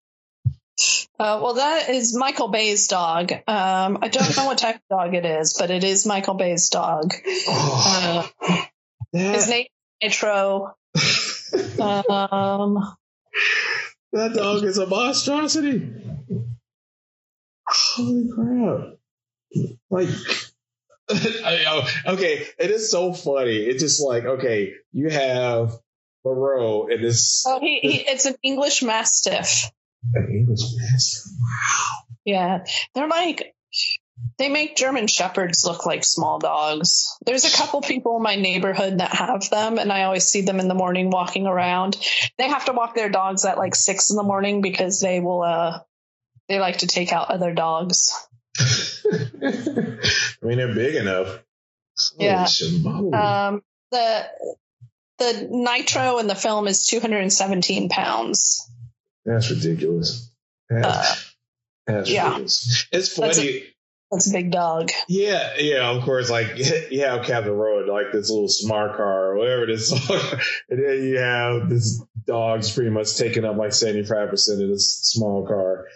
Uh, 1.17 1.39
well, 1.41 1.53
that 1.53 1.89
is 1.89 2.15
Michael 2.15 2.49
Bay's 2.49 2.87
dog. 2.87 3.31
Um, 3.31 3.99
I 4.01 4.09
don't 4.09 4.35
know 4.35 4.45
what 4.45 4.57
type 4.57 4.75
of 4.75 4.81
dog 4.89 5.13
it 5.13 5.25
is, 5.25 5.55
but 5.57 5.71
it 5.71 5.83
is 5.83 6.05
Michael 6.05 6.33
Bay's 6.33 6.69
dog. 6.69 7.13
Oh, 7.47 8.29
uh, 8.41 8.65
that... 9.13 9.35
His 9.35 9.49
name 9.49 9.67
is 10.01 10.11
Nitro. 10.11 10.75
um, 11.79 12.95
that 14.11 14.33
dog 14.33 14.63
is 14.63 14.77
a 14.77 14.87
monstrosity 14.87 15.89
holy 17.67 18.29
crap. 18.33 18.97
Like, 19.89 20.09
okay, 22.07 22.47
it 22.59 22.71
is 22.71 22.91
so 22.91 23.13
funny. 23.13 23.57
It's 23.57 23.81
just 23.81 24.01
like, 24.01 24.25
okay, 24.25 24.73
you 24.91 25.09
have 25.09 25.77
Monroe 26.25 26.87
and 26.87 27.03
this. 27.03 27.45
Oh, 27.47 27.59
he, 27.59 27.79
he 27.79 27.97
it's 27.99 28.25
an 28.25 28.35
English 28.43 28.83
Mastiff. 28.83 29.71
An 30.13 30.27
English 30.29 30.61
Mastiff. 30.77 31.31
Wow. 31.39 32.15
Yeah. 32.25 32.65
They're 32.93 33.07
like, 33.07 33.55
they 34.37 34.49
make 34.49 34.75
German 34.75 35.07
Shepherds 35.07 35.65
look 35.65 35.85
like 35.85 36.03
small 36.03 36.39
dogs. 36.39 37.17
There's 37.25 37.45
a 37.45 37.55
couple 37.55 37.81
people 37.81 38.17
in 38.17 38.23
my 38.23 38.35
neighborhood 38.35 38.99
that 38.99 39.13
have 39.13 39.49
them, 39.49 39.77
and 39.77 39.91
I 39.91 40.03
always 40.03 40.25
see 40.25 40.41
them 40.41 40.59
in 40.59 40.67
the 40.67 40.73
morning 40.73 41.09
walking 41.09 41.47
around. 41.47 41.97
They 42.37 42.47
have 42.47 42.65
to 42.65 42.73
walk 42.73 42.95
their 42.95 43.09
dogs 43.09 43.45
at 43.45 43.57
like 43.57 43.75
six 43.75 44.09
in 44.09 44.15
the 44.15 44.23
morning 44.23 44.61
because 44.61 44.99
they 44.99 45.19
will 45.19 45.41
uh, 45.41 45.79
they 46.47 46.59
like 46.59 46.77
to 46.77 46.87
take 46.87 47.11
out 47.11 47.29
other 47.29 47.53
dogs. 47.53 48.11
I 48.59 49.95
mean, 50.41 50.57
they're 50.57 50.73
big 50.73 50.95
enough. 50.95 51.39
yeah. 52.17 52.47
Um, 52.85 53.61
the 53.91 54.29
the 55.17 55.47
nitro 55.49 56.19
in 56.19 56.27
the 56.27 56.35
film 56.35 56.67
is 56.67 56.87
217 56.87 57.89
pounds. 57.89 58.69
That's 59.25 59.49
ridiculous. 59.49 60.31
That's, 60.69 60.87
uh, 60.87 61.15
that's 61.87 62.09
yeah. 62.09 62.25
ridiculous. 62.25 62.87
It's 62.91 63.15
funny. 63.15 63.27
That's 63.27 63.39
a, 63.39 63.63
that's 64.11 64.29
a 64.29 64.33
big 64.33 64.51
dog. 64.51 64.91
Yeah, 65.07 65.53
yeah, 65.57 65.89
of 65.89 66.03
course. 66.03 66.29
Like, 66.29 66.57
you 66.91 67.01
have 67.01 67.25
Captain 67.25 67.53
Road, 67.53 67.89
like 67.89 68.11
this 68.11 68.29
little 68.29 68.47
smart 68.47 68.97
car 68.97 69.31
or 69.31 69.37
whatever 69.37 69.63
it 69.63 69.69
is. 69.71 69.91
and 70.69 70.83
then 70.83 71.03
you 71.03 71.17
have 71.17 71.69
this 71.69 72.03
dog's 72.25 72.71
pretty 72.71 72.91
much 72.91 73.17
taking 73.17 73.45
up 73.45 73.57
like 73.57 73.71
75% 73.71 74.31
of 74.31 74.69
this 74.69 74.99
small 75.03 75.45
car. 75.47 75.87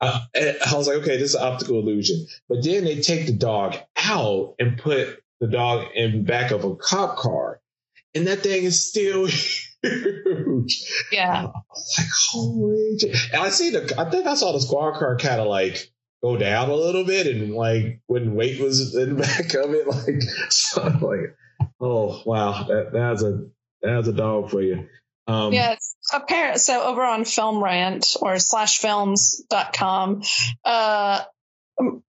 Uh, 0.00 0.20
I 0.34 0.74
was 0.74 0.86
like, 0.86 0.98
okay, 0.98 1.16
this 1.16 1.30
is 1.30 1.34
an 1.34 1.46
optical 1.46 1.78
illusion. 1.78 2.26
But 2.48 2.62
then 2.62 2.84
they 2.84 3.00
take 3.00 3.26
the 3.26 3.32
dog 3.32 3.76
out 3.96 4.54
and 4.58 4.76
put 4.76 5.22
the 5.40 5.46
dog 5.46 5.86
in 5.94 6.24
back 6.24 6.50
of 6.50 6.64
a 6.64 6.76
cop 6.76 7.16
car, 7.16 7.60
and 8.14 8.26
that 8.26 8.42
thing 8.42 8.64
is 8.64 8.88
still 8.88 9.26
huge. 9.82 10.84
Yeah, 11.12 11.42
like 11.98 12.06
holy. 12.30 12.98
And 13.32 13.42
I 13.42 13.48
see 13.50 13.70
the. 13.70 13.94
I 13.98 14.10
think 14.10 14.26
I 14.26 14.34
saw 14.34 14.52
the 14.52 14.60
squad 14.60 14.98
car 14.98 15.16
kind 15.16 15.40
of 15.40 15.46
like 15.46 15.90
go 16.22 16.36
down 16.36 16.70
a 16.70 16.74
little 16.74 17.04
bit, 17.04 17.26
and 17.26 17.54
like 17.54 18.00
when 18.06 18.34
weight 18.34 18.60
was 18.60 18.94
in 18.94 19.16
the 19.16 19.22
back 19.22 19.54
of 19.54 19.74
it, 19.74 19.86
like 19.86 20.22
so 20.50 20.82
like, 20.82 21.36
oh 21.80 22.22
wow, 22.24 22.64
that 22.64 22.90
that's 22.92 23.22
a 23.22 23.46
that's 23.82 24.08
a 24.08 24.12
dog 24.12 24.50
for 24.50 24.62
you. 24.62 24.88
Um, 25.26 25.52
yes, 25.52 25.94
apparent. 26.12 26.60
So 26.60 26.82
over 26.82 27.02
on 27.02 27.24
Film 27.24 27.62
Rant 27.62 28.16
or 28.20 28.38
slash 28.38 28.78
films.com, 28.78 30.22
uh, 30.64 31.22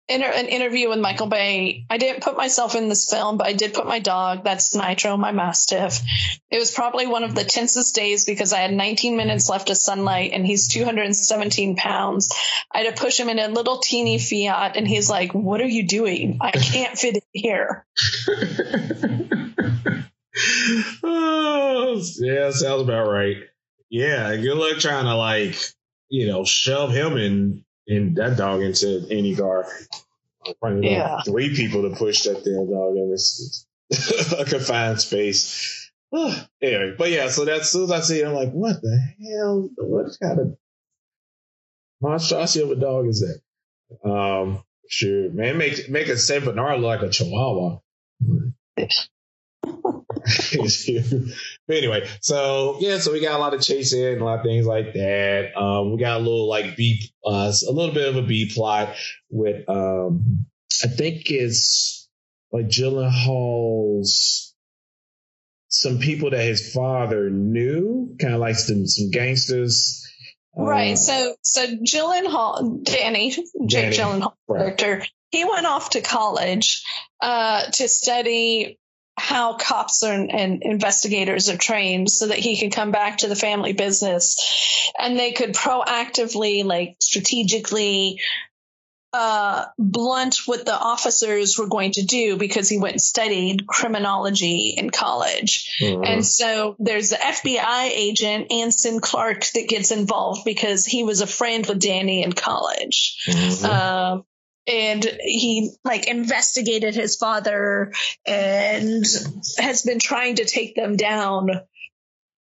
inter- 0.09 0.33
an 0.33 0.47
interview 0.47 0.89
with 0.89 0.99
Michael 0.99 1.27
Bay. 1.27 1.85
I 1.89 1.99
didn't 1.99 2.23
put 2.23 2.37
myself 2.37 2.75
in 2.75 2.89
this 2.89 3.11
film, 3.11 3.37
but 3.37 3.47
I 3.47 3.53
did 3.53 3.75
put 3.75 3.87
my 3.87 3.99
dog. 3.99 4.45
That's 4.45 4.75
Nitro, 4.75 5.17
my 5.17 5.33
Mastiff. 5.33 6.01
It 6.51 6.59
was 6.59 6.71
probably 6.71 7.07
one 7.07 7.25
of 7.25 7.35
the 7.35 7.45
tensest 7.45 7.95
days 7.95 8.25
because 8.25 8.53
I 8.53 8.59
had 8.59 8.73
19 8.73 9.17
minutes 9.17 9.49
left 9.49 9.71
of 9.71 9.77
sunlight 9.77 10.33
and 10.33 10.47
he's 10.47 10.69
217 10.69 11.77
pounds. 11.77 12.35
I 12.73 12.79
had 12.79 12.97
to 12.97 13.01
push 13.01 13.21
him 13.21 13.29
in 13.29 13.39
a 13.39 13.49
little 13.49 13.79
teeny 13.79 14.19
Fiat 14.19 14.77
and 14.77 14.89
he's 14.89 15.11
like, 15.11 15.35
what 15.35 15.61
are 15.61 15.69
you 15.69 15.87
doing? 15.87 16.39
I 16.41 16.53
can't 16.53 16.99
fit 16.99 17.17
in 17.17 17.23
here. 17.33 17.87
oh, 21.05 22.03
yeah, 22.19 22.51
sounds 22.51 22.83
about 22.83 23.09
right. 23.09 23.37
Yeah, 23.91 24.37
good 24.37 24.57
luck 24.57 24.79
trying 24.79 25.05
to 25.05 25.15
like, 25.15 25.57
you 26.09 26.27
know, 26.27 26.45
shove 26.45 26.93
him 26.93 27.17
in 27.17 27.65
in 27.89 28.15
that 28.15 28.37
dog 28.37 28.63
into 28.63 29.07
any 29.11 29.35
car. 29.35 29.67
Yeah. 30.63 31.21
three 31.23 31.55
people 31.55 31.89
to 31.89 31.97
push 31.97 32.23
that 32.23 32.45
damn 32.45 32.71
dog 32.71 32.97
in 32.97 33.11
this 33.11 33.67
a 34.39 34.45
confined 34.45 35.01
space. 35.01 35.91
anyway, 36.13 36.95
but 36.97 37.11
yeah, 37.11 37.29
so 37.29 37.45
that's 37.45 37.63
as 37.63 37.71
soon 37.73 37.85
as 37.85 37.91
I 37.91 38.01
see 38.01 38.21
it, 38.21 38.27
I'm 38.27 38.35
like, 38.35 38.53
what 38.53 38.81
the 38.81 38.99
hell? 39.21 39.69
What 39.77 40.07
kind 40.23 40.39
of 40.41 40.57
monstrosity 42.01 42.65
of 42.65 42.71
a 42.71 42.81
dog 42.81 43.09
is 43.09 43.21
that? 43.21 44.09
Um, 44.09 44.63
sure, 44.89 45.31
man, 45.31 45.59
make 45.59 45.89
make 45.89 46.09
a 46.09 46.17
Saint 46.17 46.45
Bernard 46.45 46.81
look 46.81 47.01
like 47.01 47.03
a 47.03 47.11
Chihuahua. 47.11 47.81
Anyway, 51.69 52.09
so 52.21 52.77
yeah, 52.81 52.99
so 52.99 53.13
we 53.13 53.21
got 53.21 53.37
a 53.37 53.39
lot 53.39 53.55
of 53.55 53.63
chasing, 53.63 54.05
and 54.05 54.21
a 54.21 54.25
lot 54.25 54.41
of 54.41 54.45
things 54.45 54.67
like 54.67 54.93
that. 54.95 55.57
Um, 55.57 55.93
we 55.93 55.99
got 55.99 56.17
a 56.17 56.23
little 56.23 56.49
like 56.49 56.77
B, 56.77 57.11
uh, 57.25 57.53
a 57.67 57.73
little 57.73 57.95
bit 57.95 58.09
of 58.09 58.17
a 58.17 58.23
B 58.23 58.51
plot 58.53 58.95
with, 59.31 59.69
um, 59.69 60.47
I 60.85 60.89
think 60.89 61.31
it's 61.31 62.09
like 62.53 62.67
Gyllenhaal's 62.67 64.55
some 65.69 65.99
people 65.99 66.31
that 66.31 66.43
his 66.43 66.73
father 66.73 67.31
knew, 67.31 68.17
kind 68.19 68.35
of 68.35 68.41
like 68.41 68.57
some 68.57 68.87
some 68.87 69.11
gangsters. 69.11 70.05
Right. 70.57 70.93
Uh, 70.93 70.97
so 70.97 71.35
so 71.43 71.67
Gyllenhaal, 71.67 72.83
Danny, 72.83 73.31
Jake 73.67 73.95
Gyllenhaal 73.95 74.33
right. 74.49 74.77
character, 74.77 75.07
he 75.31 75.45
went 75.45 75.67
off 75.67 75.91
to 75.91 76.01
college 76.01 76.83
uh, 77.21 77.63
to 77.73 77.89
study 77.89 78.79
how 79.19 79.55
cops 79.55 80.03
are, 80.03 80.13
and 80.13 80.63
investigators 80.63 81.49
are 81.49 81.57
trained 81.57 82.11
so 82.11 82.29
that 82.29 82.39
he 82.39 82.59
could 82.59 82.73
come 82.73 82.91
back 82.91 83.19
to 83.19 83.29
the 83.29 83.37
family 83.37 83.73
business 83.73 84.93
and 84.99 85.19
they 85.19 85.33
could 85.33 85.55
proactively 85.55 86.65
like 86.65 86.97
strategically 87.01 88.21
uh, 89.13 89.65
blunt 89.79 90.41
what 90.47 90.67
the 90.67 90.79
officers 90.79 91.59
were 91.59 91.67
going 91.67 91.93
to 91.93 92.05
do 92.05 92.37
because 92.37 92.69
he 92.69 92.79
went 92.79 92.93
and 92.93 93.01
studied 93.01 93.67
criminology 93.67 94.75
in 94.77 94.91
college. 94.91 95.79
Mm-hmm. 95.81 96.05
And 96.05 96.27
so 96.27 96.77
there's 96.79 97.11
the 97.11 97.17
FBI 97.17 97.91
agent, 97.91 98.53
Anson 98.53 99.01
Clark, 99.01 99.47
that 99.55 99.69
gets 99.69 99.93
involved 99.93 100.45
because 100.45 100.85
he 100.85 101.05
was 101.05 101.23
a 101.23 101.27
friend 101.27 101.67
with 101.67 101.81
Danny 101.81 102.23
in 102.23 102.33
college. 102.33 103.25
Mm-hmm. 103.27 103.65
Um, 103.65 104.25
and 104.69 105.05
he 105.21 105.71
like 105.85 106.07
investigated 106.07 106.95
his 106.95 107.17
father 107.17 107.93
and 108.27 109.05
has 109.59 109.83
been 109.83 109.99
trying 109.99 110.37
to 110.37 110.45
take 110.45 110.77
them 110.77 110.97
down 110.97 111.49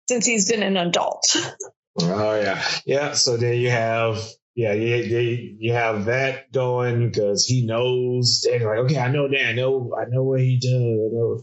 since 0.09 0.25
he's 0.25 0.49
been 0.49 0.63
an 0.63 0.77
adult. 0.77 1.35
Oh 1.99 2.39
yeah, 2.39 2.63
yeah. 2.85 3.13
So 3.13 3.37
then 3.37 3.57
you 3.57 3.71
have 3.71 4.21
yeah, 4.55 4.73
you, 4.73 4.95
you, 4.95 5.55
you 5.59 5.73
have 5.73 6.05
that 6.05 6.51
going 6.51 7.07
because 7.07 7.45
he 7.45 7.65
knows 7.65 8.45
and 8.51 8.63
like 8.63 8.79
okay, 8.79 8.99
I 8.99 9.09
know 9.09 9.27
that, 9.27 9.47
I 9.47 9.53
know, 9.53 9.95
I 9.99 10.05
know 10.09 10.23
what 10.23 10.41
he 10.41 10.59
does, 10.59 10.71
I 10.71 11.09
know, 11.13 11.41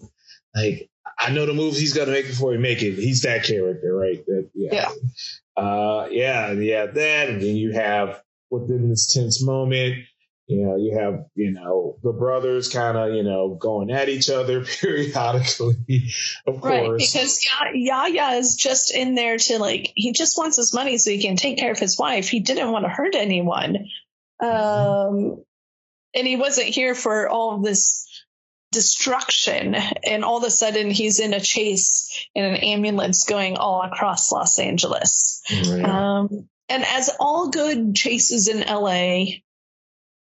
like 0.54 0.90
I 1.18 1.30
know 1.30 1.46
the 1.46 1.54
moves 1.54 1.78
he's 1.78 1.94
gonna 1.94 2.10
make 2.10 2.26
before 2.26 2.52
he 2.52 2.58
make 2.58 2.82
it. 2.82 2.94
He's 2.94 3.22
that 3.22 3.44
character, 3.44 3.94
right? 3.94 4.24
That, 4.26 4.50
yeah, 4.54 4.90
yeah, 5.56 5.62
uh, 5.62 6.08
yeah, 6.10 6.52
yeah. 6.52 6.86
That, 6.86 7.30
and 7.30 7.40
then 7.40 7.56
you 7.56 7.72
have 7.72 8.20
within 8.50 8.88
this 8.88 9.12
tense 9.12 9.42
moment 9.42 10.04
you 10.46 10.66
know, 10.66 10.76
you 10.76 10.98
have, 10.98 11.24
you 11.34 11.52
know, 11.52 11.96
the 12.02 12.12
brothers 12.12 12.68
kind 12.68 12.98
of, 12.98 13.14
you 13.14 13.22
know, 13.22 13.54
going 13.54 13.90
at 13.90 14.08
each 14.08 14.28
other 14.28 14.64
periodically, 14.80 16.12
of 16.46 16.62
right, 16.62 16.84
course. 16.84 17.12
Because 17.12 17.46
Yahya 17.72 18.38
is 18.38 18.56
just 18.56 18.94
in 18.94 19.14
there 19.14 19.38
to 19.38 19.58
like, 19.58 19.92
he 19.94 20.12
just 20.12 20.36
wants 20.36 20.56
his 20.56 20.74
money 20.74 20.98
so 20.98 21.10
he 21.10 21.22
can 21.22 21.36
take 21.36 21.58
care 21.58 21.72
of 21.72 21.78
his 21.78 21.98
wife. 21.98 22.28
He 22.28 22.40
didn't 22.40 22.70
want 22.70 22.84
to 22.84 22.90
hurt 22.90 23.14
anyone. 23.14 23.88
Um, 24.38 25.42
and 26.14 26.26
he 26.26 26.36
wasn't 26.36 26.68
here 26.68 26.94
for 26.94 27.28
all 27.28 27.60
this 27.60 28.06
destruction. 28.70 29.74
And 29.74 30.24
all 30.24 30.36
of 30.36 30.44
a 30.44 30.50
sudden 30.50 30.90
he's 30.90 31.20
in 31.20 31.32
a 31.32 31.40
chase 31.40 32.28
in 32.34 32.44
an 32.44 32.56
ambulance 32.56 33.24
going 33.24 33.56
all 33.56 33.80
across 33.80 34.30
Los 34.30 34.58
Angeles. 34.58 35.42
Right. 35.50 35.84
Um, 35.84 36.48
and 36.68 36.84
as 36.84 37.10
all 37.18 37.48
good 37.48 37.94
chases 37.94 38.48
in 38.48 38.60
LA, 38.60 39.26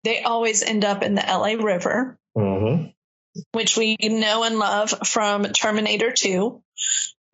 they 0.03 0.21
always 0.21 0.63
end 0.63 0.85
up 0.85 1.03
in 1.03 1.15
the 1.15 1.21
LA 1.21 1.63
River, 1.63 2.17
mm-hmm. 2.37 2.87
which 3.51 3.77
we 3.77 3.97
know 4.01 4.43
and 4.43 4.57
love 4.59 4.89
from 5.05 5.43
Terminator 5.43 6.11
2. 6.11 6.61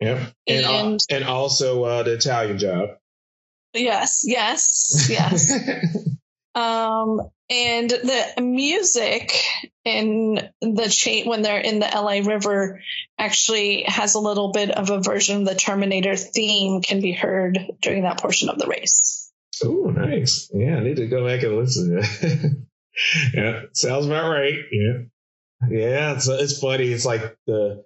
Yep. 0.00 0.32
And, 0.46 0.66
and, 0.66 1.00
and 1.10 1.24
also 1.24 1.82
uh, 1.84 2.02
the 2.02 2.14
Italian 2.14 2.58
job. 2.58 2.90
Yes, 3.74 4.22
yes, 4.26 5.08
yes. 5.10 5.52
um, 6.54 7.30
and 7.50 7.90
the 7.90 8.42
music 8.42 9.32
in 9.84 10.38
the 10.60 10.88
chain 10.88 11.28
when 11.28 11.42
they're 11.42 11.60
in 11.60 11.78
the 11.78 11.86
LA 11.86 12.20
River 12.28 12.82
actually 13.18 13.84
has 13.86 14.14
a 14.14 14.20
little 14.20 14.52
bit 14.52 14.70
of 14.70 14.90
a 14.90 15.00
version 15.00 15.38
of 15.38 15.46
the 15.46 15.54
Terminator 15.54 16.16
theme 16.16 16.82
can 16.82 17.00
be 17.00 17.12
heard 17.12 17.58
during 17.80 18.02
that 18.02 18.20
portion 18.20 18.48
of 18.48 18.58
the 18.58 18.66
race. 18.66 19.27
Oh, 19.64 19.90
nice. 19.90 20.50
Yeah, 20.52 20.76
I 20.76 20.82
need 20.82 20.96
to 20.96 21.06
go 21.06 21.26
back 21.26 21.42
and 21.42 21.56
listen. 21.56 22.00
yeah, 23.34 23.62
sounds 23.72 24.06
about 24.06 24.30
right. 24.30 24.58
Yeah, 24.70 24.98
yeah. 25.68 26.14
It's 26.14 26.28
it's 26.28 26.60
funny. 26.60 26.88
It's 26.88 27.04
like 27.04 27.36
the 27.46 27.84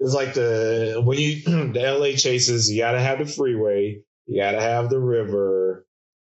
it's 0.00 0.14
like 0.14 0.34
the 0.34 1.00
when 1.04 1.18
you 1.18 1.42
the 1.72 1.96
LA 1.98 2.16
chases, 2.16 2.70
you 2.70 2.82
got 2.82 2.92
to 2.92 3.00
have 3.00 3.18
the 3.18 3.26
freeway, 3.26 4.00
you 4.26 4.42
got 4.42 4.52
to 4.52 4.60
have 4.60 4.90
the 4.90 5.00
river, 5.00 5.86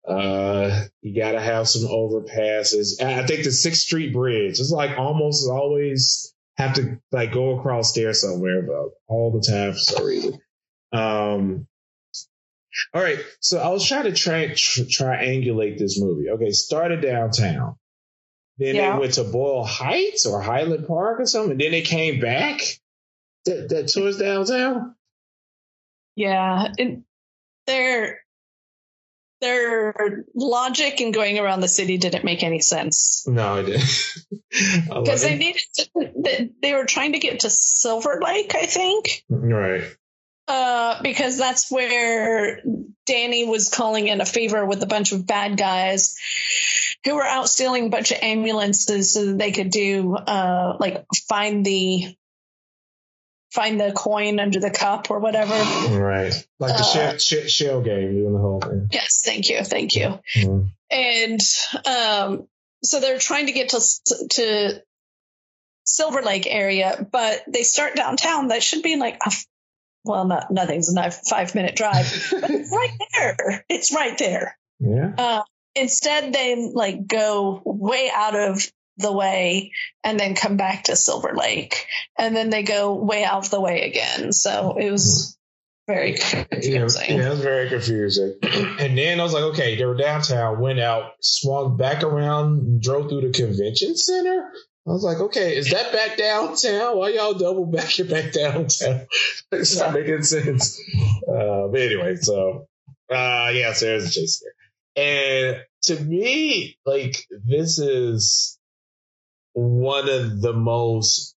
uh, 0.07 0.85
you 1.01 1.19
got 1.19 1.33
to 1.33 1.41
have 1.41 1.67
some 1.67 1.89
overpasses. 1.89 3.01
I 3.01 3.25
think 3.25 3.43
the 3.43 3.51
Sixth 3.51 3.81
Street 3.81 4.13
Bridge 4.13 4.59
is 4.59 4.71
like 4.71 4.97
almost 4.97 5.49
always 5.49 6.33
have 6.57 6.75
to 6.75 6.99
like 7.11 7.33
go 7.33 7.59
across 7.59 7.93
there 7.93 8.13
somewhere, 8.13 8.61
but 8.61 8.91
all 9.07 9.31
the 9.31 9.45
time 9.45 9.73
for 9.73 9.79
some 9.79 10.05
reason. 10.05 10.39
Um, 10.93 11.67
all 12.93 13.01
right, 13.01 13.19
so 13.39 13.59
I 13.59 13.69
was 13.69 13.85
trying 13.85 14.03
to 14.03 14.13
try, 14.13 14.47
tr- 14.47 14.81
triangulate 14.81 15.77
this 15.77 15.99
movie. 15.99 16.29
Okay, 16.29 16.51
started 16.51 17.01
downtown, 17.01 17.75
then 18.57 18.75
yeah. 18.75 18.93
they 18.93 18.99
went 18.99 19.13
to 19.13 19.23
Boyle 19.23 19.63
Heights 19.63 20.25
or 20.25 20.41
Highland 20.41 20.87
Park 20.87 21.19
or 21.19 21.25
something, 21.25 21.51
and 21.51 21.59
then 21.61 21.71
they 21.71 21.81
came 21.81 22.19
back 22.19 22.61
that, 23.45 23.69
that 23.69 23.87
towards 23.87 24.17
downtown. 24.17 24.95
Yeah, 26.15 26.71
and 26.77 27.03
their 27.67 28.21
their 29.41 30.25
logic 30.33 30.99
in 30.99 31.11
going 31.11 31.37
around 31.37 31.59
the 31.59 31.67
city 31.67 31.97
didn't 31.97 32.23
make 32.23 32.43
any 32.43 32.59
sense. 32.59 33.25
No, 33.27 33.57
it 33.57 33.63
didn't. 33.63 34.17
Because 34.87 35.21
they 35.21 35.37
needed 35.37 35.61
to, 35.75 36.49
they 36.61 36.73
were 36.73 36.85
trying 36.85 37.13
to 37.13 37.19
get 37.19 37.41
to 37.41 37.49
Silver 37.49 38.19
Lake, 38.23 38.55
I 38.55 38.65
think. 38.65 39.23
Right. 39.29 39.83
Uh, 40.47 41.01
because 41.01 41.37
that's 41.37 41.69
where 41.69 42.61
Danny 43.05 43.45
was 43.45 43.69
calling 43.69 44.07
in 44.07 44.21
a 44.21 44.25
favor 44.25 44.65
with 44.65 44.81
a 44.81 44.85
bunch 44.85 45.11
of 45.11 45.27
bad 45.27 45.57
guys 45.57 46.15
who 47.03 47.15
were 47.15 47.23
out 47.23 47.49
stealing 47.49 47.87
a 47.87 47.89
bunch 47.89 48.11
of 48.11 48.19
ambulances 48.21 49.13
so 49.13 49.25
that 49.25 49.37
they 49.37 49.51
could 49.51 49.69
do 49.69 50.15
uh, 50.15 50.77
like 50.79 51.05
find 51.27 51.65
the 51.65 52.15
find 53.51 53.79
the 53.79 53.91
coin 53.91 54.39
under 54.39 54.59
the 54.59 54.69
cup 54.69 55.09
or 55.09 55.19
whatever. 55.19 55.53
Right, 55.99 56.47
like 56.59 56.77
the 56.77 56.83
uh, 56.83 57.17
shell, 57.17 57.47
shell 57.47 57.81
game, 57.81 58.13
doing 58.13 58.33
the 58.33 58.39
whole 58.39 58.61
thing. 58.61 58.87
Yes, 58.91 59.21
thank 59.25 59.49
you, 59.49 59.63
thank 59.63 59.95
you. 59.95 60.19
Mm-hmm. 60.35 60.67
And 60.91 61.41
um, 61.85 62.47
so 62.83 62.99
they're 62.99 63.19
trying 63.19 63.47
to 63.47 63.51
get 63.51 63.69
to 63.69 63.81
to 64.31 64.83
Silver 65.83 66.21
Lake 66.21 66.47
area, 66.47 67.05
but 67.11 67.43
they 67.47 67.63
start 67.63 67.95
downtown. 67.95 68.49
That 68.49 68.63
should 68.63 68.83
be 68.83 68.97
like 68.97 69.17
a 69.25 69.31
well, 70.03 70.25
not 70.25 70.51
nothing's 70.51 70.93
a 70.95 71.11
five 71.11 71.55
minute 71.55 71.75
drive, 71.75 72.31
but 72.31 72.49
it's 72.49 72.71
right 72.71 72.97
there. 73.13 73.65
It's 73.69 73.93
right 73.93 74.17
there. 74.17 74.57
Yeah. 74.79 75.13
Uh, 75.17 75.43
instead, 75.75 76.33
they 76.33 76.71
like 76.73 77.07
go 77.07 77.61
way 77.65 78.09
out 78.13 78.35
of 78.35 78.65
the 78.97 79.11
way 79.11 79.71
and 80.03 80.19
then 80.19 80.35
come 80.35 80.57
back 80.57 80.85
to 80.85 80.95
Silver 80.95 81.33
Lake, 81.35 81.85
and 82.17 82.35
then 82.35 82.49
they 82.49 82.63
go 82.63 82.95
way 82.95 83.23
out 83.23 83.45
of 83.45 83.49
the 83.49 83.61
way 83.61 83.83
again. 83.83 84.31
So 84.31 84.77
it 84.77 84.91
was 84.91 85.37
very 85.87 86.15
confusing. 86.15 87.11
Yeah, 87.11 87.17
yeah, 87.17 87.27
it 87.27 87.29
was 87.29 87.39
very 87.39 87.69
confusing. 87.69 88.35
and 88.43 88.97
then 88.97 89.19
I 89.19 89.23
was 89.23 89.33
like, 89.33 89.43
okay, 89.43 89.77
they 89.77 89.85
were 89.85 89.95
downtown, 89.95 90.59
went 90.59 90.79
out, 90.79 91.13
swung 91.21 91.77
back 91.77 92.03
around, 92.03 92.81
drove 92.81 93.09
through 93.09 93.21
the 93.21 93.31
convention 93.31 93.95
center. 93.95 94.51
I 94.87 94.91
was 94.91 95.03
like, 95.03 95.19
okay, 95.19 95.57
is 95.57 95.71
that 95.71 95.91
back 95.91 96.17
downtown? 96.17 96.97
Why 96.97 97.09
y'all 97.09 97.33
double 97.33 97.65
back 97.65 97.99
it 97.99 98.09
back 98.09 98.31
downtown? 98.31 99.05
it's 99.51 99.77
not 99.77 99.93
making 99.93 100.23
sense. 100.23 100.81
Uh, 101.27 101.67
but 101.67 101.81
anyway, 101.81 102.15
so 102.15 102.67
uh, 103.11 103.51
yeah, 103.53 103.73
so 103.73 103.85
there's 103.85 104.07
a 104.07 104.11
chase 104.11 104.41
there. 104.41 104.53
And 104.95 105.63
to 105.83 105.99
me, 106.03 106.77
like 106.85 107.17
this 107.45 107.79
is 107.79 108.57
one 109.51 110.07
of 110.07 110.41
the 110.41 110.53
most 110.53 111.35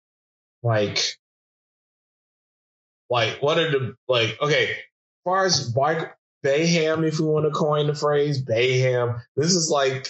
like 0.61 0.99
like 3.09 3.41
one 3.41 3.59
of 3.59 3.71
the 3.71 3.95
like 4.09 4.37
okay, 4.41 4.71
as 4.71 5.23
far 5.23 5.45
as 5.45 5.73
Bayhem, 5.73 7.07
if 7.07 7.19
we 7.19 7.25
want 7.25 7.45
to 7.45 7.51
coin 7.51 7.87
the 7.87 7.95
phrase 7.95 8.43
Bayhem, 8.43 9.21
this 9.37 9.55
is 9.55 9.69
like 9.69 10.09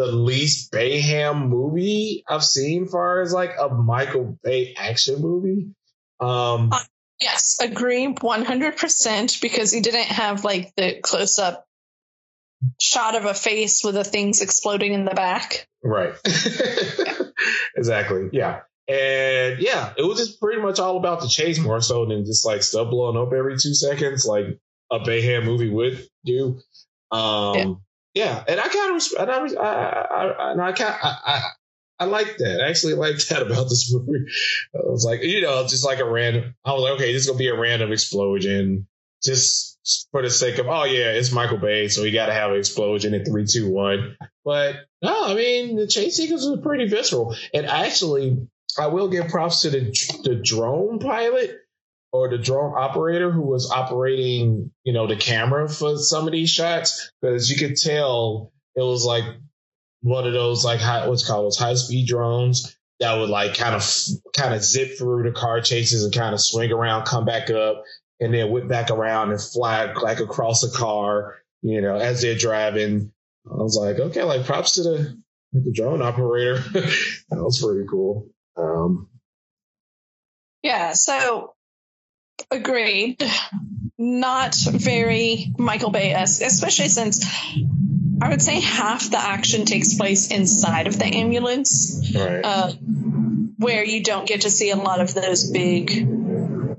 the 0.00 0.06
least 0.06 0.72
Bayhem 0.72 1.48
movie 1.48 2.24
I've 2.26 2.42
seen 2.42 2.88
far 2.88 3.20
as 3.20 3.34
like 3.34 3.52
a 3.60 3.68
Michael 3.68 4.38
Bay 4.42 4.74
action 4.74 5.20
movie. 5.20 5.74
Um, 6.18 6.70
uh, 6.72 6.78
yes, 7.20 7.58
agree 7.60 8.06
100% 8.06 9.42
because 9.42 9.70
he 9.70 9.82
didn't 9.82 10.06
have 10.06 10.42
like 10.42 10.74
the 10.74 11.00
close 11.02 11.38
up 11.38 11.66
shot 12.80 13.14
of 13.14 13.26
a 13.26 13.34
face 13.34 13.84
with 13.84 13.94
the 13.94 14.02
things 14.02 14.40
exploding 14.40 14.94
in 14.94 15.04
the 15.04 15.10
back. 15.10 15.68
Right. 15.84 16.14
exactly. 17.76 18.30
Yeah. 18.32 18.60
And 18.88 19.60
yeah, 19.60 19.92
it 19.98 20.02
was 20.02 20.18
just 20.18 20.40
pretty 20.40 20.62
much 20.62 20.78
all 20.78 20.96
about 20.96 21.20
the 21.20 21.28
chase 21.28 21.58
more 21.58 21.82
so 21.82 22.06
than 22.06 22.24
just 22.24 22.46
like 22.46 22.62
stuff 22.62 22.88
blowing 22.88 23.18
up 23.18 23.34
every 23.34 23.58
two 23.58 23.74
seconds, 23.74 24.24
like 24.24 24.46
a 24.90 24.98
Bayhem 24.98 25.44
movie 25.44 25.68
would 25.68 26.08
do. 26.24 26.58
Um, 27.12 27.54
yeah. 27.54 27.74
Yeah. 28.14 28.42
and 28.46 28.60
I 28.60 28.68
kind 28.68 28.96
of, 28.96 29.02
and 29.20 29.30
I, 29.30 29.62
I, 29.62 30.02
I, 30.02 30.52
and 30.52 30.62
I 30.62 30.72
kind, 30.72 30.94
I, 31.02 31.16
I, 31.24 31.42
I 32.00 32.04
like 32.06 32.38
that. 32.38 32.62
I 32.62 32.68
actually 32.70 32.94
like 32.94 33.18
that 33.28 33.42
about 33.42 33.64
this 33.64 33.92
movie. 33.92 34.24
I 34.74 34.78
was 34.84 35.04
like, 35.04 35.22
you 35.22 35.42
know, 35.42 35.66
just 35.66 35.84
like 35.84 36.00
a 36.00 36.10
random. 36.10 36.54
I 36.64 36.72
was 36.72 36.82
like, 36.82 36.92
okay, 36.94 37.12
this 37.12 37.22
is 37.22 37.26
gonna 37.28 37.38
be 37.38 37.48
a 37.48 37.58
random 37.58 37.92
explosion, 37.92 38.86
just 39.22 39.78
for 40.10 40.22
the 40.22 40.30
sake 40.30 40.58
of, 40.58 40.66
oh 40.66 40.84
yeah, 40.84 41.10
it's 41.10 41.32
Michael 41.32 41.58
Bay, 41.58 41.88
so 41.88 42.02
he 42.02 42.10
got 42.10 42.26
to 42.26 42.32
have 42.32 42.50
an 42.50 42.58
explosion 42.58 43.14
in 43.14 43.24
three, 43.24 43.44
two, 43.46 43.70
one. 43.70 44.16
But 44.44 44.76
no, 45.02 45.26
I 45.26 45.34
mean, 45.34 45.76
the 45.76 45.86
chase 45.86 46.16
sequence 46.16 46.46
was 46.46 46.60
pretty 46.62 46.88
visceral, 46.88 47.36
and 47.52 47.66
actually, 47.66 48.48
I 48.78 48.86
will 48.86 49.08
give 49.08 49.28
props 49.28 49.62
to 49.62 49.70
the 49.70 50.20
the 50.24 50.36
drone 50.36 51.00
pilot 51.00 51.58
or 52.12 52.28
the 52.28 52.38
drone 52.38 52.74
operator 52.76 53.30
who 53.30 53.42
was 53.42 53.70
operating, 53.70 54.70
you 54.84 54.92
know, 54.92 55.06
the 55.06 55.16
camera 55.16 55.68
for 55.68 55.96
some 55.96 56.26
of 56.26 56.32
these 56.32 56.50
shots 56.50 57.10
because 57.20 57.50
you 57.50 57.56
could 57.56 57.76
tell 57.76 58.52
it 58.74 58.82
was 58.82 59.04
like 59.04 59.24
one 60.02 60.26
of 60.26 60.32
those 60.32 60.64
like 60.64 60.80
high, 60.80 61.06
what's 61.06 61.26
called 61.26 61.46
those 61.46 61.58
high 61.58 61.74
speed 61.74 62.08
drones 62.08 62.76
that 63.00 63.16
would 63.18 63.30
like 63.30 63.56
kind 63.56 63.74
of 63.74 63.82
kind 64.36 64.54
of 64.54 64.62
zip 64.62 64.98
through 64.98 65.22
the 65.22 65.32
car 65.32 65.60
chases 65.60 66.04
and 66.04 66.14
kind 66.14 66.34
of 66.34 66.40
swing 66.40 66.70
around, 66.70 67.04
come 67.04 67.24
back 67.24 67.50
up, 67.50 67.82
and 68.20 68.32
then 68.32 68.50
whip 68.50 68.68
back 68.68 68.90
around 68.90 69.30
and 69.30 69.40
fly 69.40 69.92
like 69.94 70.20
across 70.20 70.60
the 70.60 70.76
car, 70.76 71.38
you 71.62 71.80
know, 71.80 71.96
as 71.96 72.22
they're 72.22 72.36
driving. 72.36 73.12
I 73.50 73.54
was 73.54 73.76
like, 73.76 73.98
okay, 73.98 74.22
like 74.22 74.44
props 74.44 74.72
to 74.72 74.82
the 74.82 75.22
the 75.52 75.72
drone 75.72 76.02
operator. 76.02 76.58
that 76.72 77.42
was 77.42 77.62
pretty 77.62 77.86
cool. 77.88 78.28
Um, 78.56 79.08
yeah, 80.62 80.92
so 80.92 81.54
agreed. 82.50 83.22
Not 83.98 84.54
very 84.54 85.52
Michael 85.58 85.90
Bay 85.90 86.12
esque, 86.12 86.42
especially 86.42 86.88
since 86.88 87.24
I 88.22 88.28
would 88.28 88.42
say 88.42 88.60
half 88.60 89.10
the 89.10 89.18
action 89.18 89.64
takes 89.64 89.94
place 89.94 90.30
inside 90.30 90.86
of 90.86 90.98
the 90.98 91.06
ambulance, 91.06 92.12
right. 92.14 92.40
uh, 92.44 92.72
where 93.58 93.84
you 93.84 94.02
don't 94.02 94.26
get 94.26 94.42
to 94.42 94.50
see 94.50 94.70
a 94.70 94.76
lot 94.76 95.00
of 95.00 95.14
those 95.14 95.50
big 95.50 96.06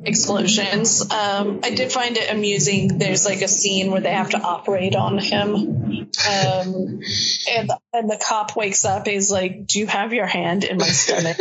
explosions. 0.03 1.01
Um, 1.11 1.59
I 1.63 1.71
did 1.71 1.91
find 1.91 2.17
it 2.17 2.31
amusing. 2.31 2.97
There's 2.97 3.25
like 3.25 3.41
a 3.41 3.47
scene 3.47 3.91
where 3.91 4.01
they 4.01 4.11
have 4.11 4.31
to 4.31 4.39
operate 4.39 4.95
on 4.95 5.17
him, 5.17 5.53
um, 5.53 7.01
and 7.49 7.71
and 7.93 8.09
the 8.09 8.19
cop 8.23 8.55
wakes 8.55 8.85
up. 8.85 9.07
He's 9.07 9.31
like, 9.31 9.67
"Do 9.67 9.79
you 9.79 9.87
have 9.87 10.13
your 10.13 10.27
hand 10.27 10.63
in 10.63 10.77
my 10.77 10.87
stomach?" 10.87 11.37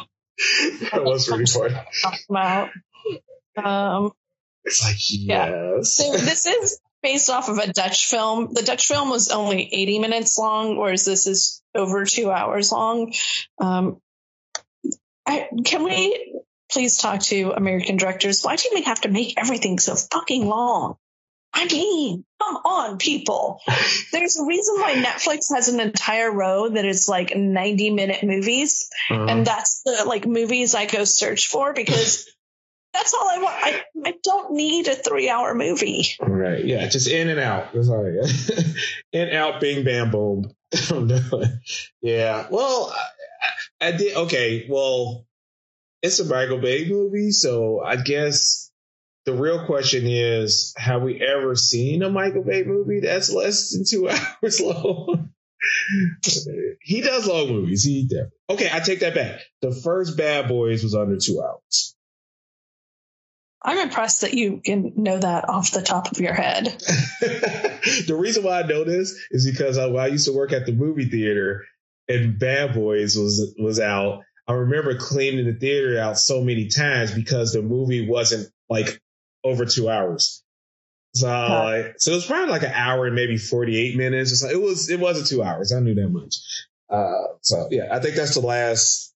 that 0.92 1.04
was 1.04 1.28
really. 1.28 1.74
Out. 2.36 2.70
Um, 3.56 4.12
it's 4.64 4.82
like 4.82 4.96
yes. 5.10 5.50
Yeah. 5.50 5.82
So 5.82 6.12
this 6.12 6.46
is 6.46 6.80
based 7.02 7.30
off 7.30 7.48
of 7.48 7.58
a 7.58 7.72
Dutch 7.72 8.06
film. 8.06 8.52
The 8.52 8.62
Dutch 8.62 8.86
film 8.86 9.10
was 9.10 9.28
only 9.28 9.68
80 9.70 9.98
minutes 10.00 10.38
long, 10.38 10.76
whereas 10.76 11.04
this 11.04 11.26
is 11.26 11.62
over 11.74 12.04
two 12.04 12.30
hours 12.30 12.72
long. 12.72 13.12
Um, 13.58 14.00
I, 15.26 15.48
can 15.64 15.84
we 15.84 16.40
please 16.72 16.98
talk 16.98 17.20
to 17.20 17.52
American 17.52 17.98
directors? 17.98 18.42
Why 18.42 18.56
do 18.56 18.70
we 18.74 18.82
have 18.82 19.02
to 19.02 19.10
make 19.10 19.34
everything 19.36 19.78
so 19.78 19.94
fucking 19.94 20.46
long? 20.46 20.96
I 21.54 21.66
mean, 21.66 22.24
come 22.42 22.56
on, 22.56 22.98
people. 22.98 23.60
There's 24.12 24.36
a 24.36 24.44
reason 24.44 24.74
why 24.80 24.94
Netflix 24.94 25.54
has 25.54 25.68
an 25.68 25.78
entire 25.78 26.30
row 26.30 26.68
that 26.68 26.84
is 26.84 27.08
like 27.08 27.34
90 27.36 27.90
minute 27.90 28.24
movies. 28.24 28.90
Uh-huh. 29.08 29.26
And 29.28 29.46
that's 29.46 29.82
the 29.84 30.04
like 30.06 30.26
movies 30.26 30.74
I 30.74 30.86
go 30.86 31.04
search 31.04 31.46
for 31.46 31.72
because 31.72 32.28
that's 32.92 33.14
all 33.14 33.28
I 33.28 33.38
want. 33.38 33.54
I, 33.54 33.82
I 34.04 34.14
don't 34.22 34.54
need 34.54 34.88
a 34.88 34.96
three 34.96 35.30
hour 35.30 35.54
movie. 35.54 36.08
Right. 36.20 36.64
Yeah. 36.64 36.88
Just 36.88 37.08
in 37.08 37.28
and 37.28 37.38
out. 37.38 37.72
That's 37.72 37.88
all 37.88 38.04
I 38.04 38.20
got. 38.20 38.64
in, 39.12 39.28
out, 39.30 39.60
bing, 39.60 39.84
bam, 39.84 40.10
boom. 40.10 40.50
yeah. 42.02 42.48
Well, 42.50 42.92
I, 43.80 43.88
I 43.88 43.92
did. 43.92 44.16
Okay. 44.16 44.66
Well, 44.68 45.24
it's 46.02 46.18
a 46.18 46.24
Michael 46.24 46.58
Bay 46.58 46.88
movie. 46.88 47.30
So 47.30 47.80
I 47.80 47.94
guess 47.96 48.72
the 49.26 49.34
real 49.34 49.64
question 49.66 50.06
is 50.06 50.74
have 50.76 51.02
we 51.02 51.20
ever 51.22 51.54
seen 51.54 52.02
a 52.02 52.10
Michael 52.10 52.44
Bay 52.44 52.62
movie 52.62 53.00
that's 53.00 53.32
less 53.32 53.70
than 53.70 53.84
two 53.88 54.08
hours 54.42 54.60
long? 54.60 55.30
he 56.82 57.00
does 57.00 57.26
long 57.26 57.48
movies. 57.48 57.84
He 57.84 58.06
definitely. 58.06 58.30
Okay, 58.50 58.70
I 58.72 58.80
take 58.80 59.00
that 59.00 59.14
back. 59.14 59.40
The 59.62 59.72
first 59.72 60.16
Bad 60.16 60.48
Boys 60.48 60.82
was 60.82 60.94
under 60.94 61.16
two 61.16 61.42
hours. 61.42 61.96
I'm 63.62 63.78
impressed 63.78 64.20
that 64.20 64.34
you 64.34 64.60
can 64.62 64.92
know 64.96 65.18
that 65.18 65.48
off 65.48 65.70
the 65.70 65.80
top 65.80 66.12
of 66.12 66.20
your 66.20 66.34
head. 66.34 66.64
the 66.66 68.14
reason 68.14 68.44
why 68.44 68.60
I 68.60 68.66
know 68.66 68.84
this 68.84 69.18
is 69.30 69.50
because 69.50 69.78
I, 69.78 69.86
I 69.86 70.08
used 70.08 70.26
to 70.26 70.34
work 70.34 70.52
at 70.52 70.66
the 70.66 70.72
movie 70.72 71.06
theater 71.06 71.64
and 72.06 72.38
Bad 72.38 72.74
Boys 72.74 73.16
was 73.16 73.54
was 73.58 73.80
out. 73.80 74.20
I 74.46 74.52
remember 74.52 74.94
cleaning 74.96 75.46
the 75.46 75.54
theater 75.54 75.98
out 75.98 76.18
so 76.18 76.42
many 76.42 76.68
times 76.68 77.14
because 77.14 77.54
the 77.54 77.62
movie 77.62 78.06
wasn't 78.06 78.50
like 78.68 79.00
over 79.44 79.64
two 79.66 79.88
hours. 79.88 80.42
So, 81.14 81.28
huh. 81.28 81.82
so 81.96 82.12
it 82.12 82.16
was 82.16 82.26
probably 82.26 82.50
like 82.50 82.62
an 82.62 82.72
hour 82.74 83.06
and 83.06 83.14
maybe 83.14 83.36
48 83.36 83.96
minutes. 83.96 84.42
It 84.42 84.60
was, 84.60 84.90
it 84.90 84.98
wasn't 84.98 85.28
two 85.28 85.44
hours. 85.44 85.72
I 85.72 85.78
knew 85.78 85.94
that 85.94 86.08
much. 86.08 86.36
Uh, 86.90 87.34
so 87.40 87.68
yeah, 87.70 87.88
I 87.92 88.00
think 88.00 88.16
that's 88.16 88.34
the 88.34 88.40
last. 88.40 89.12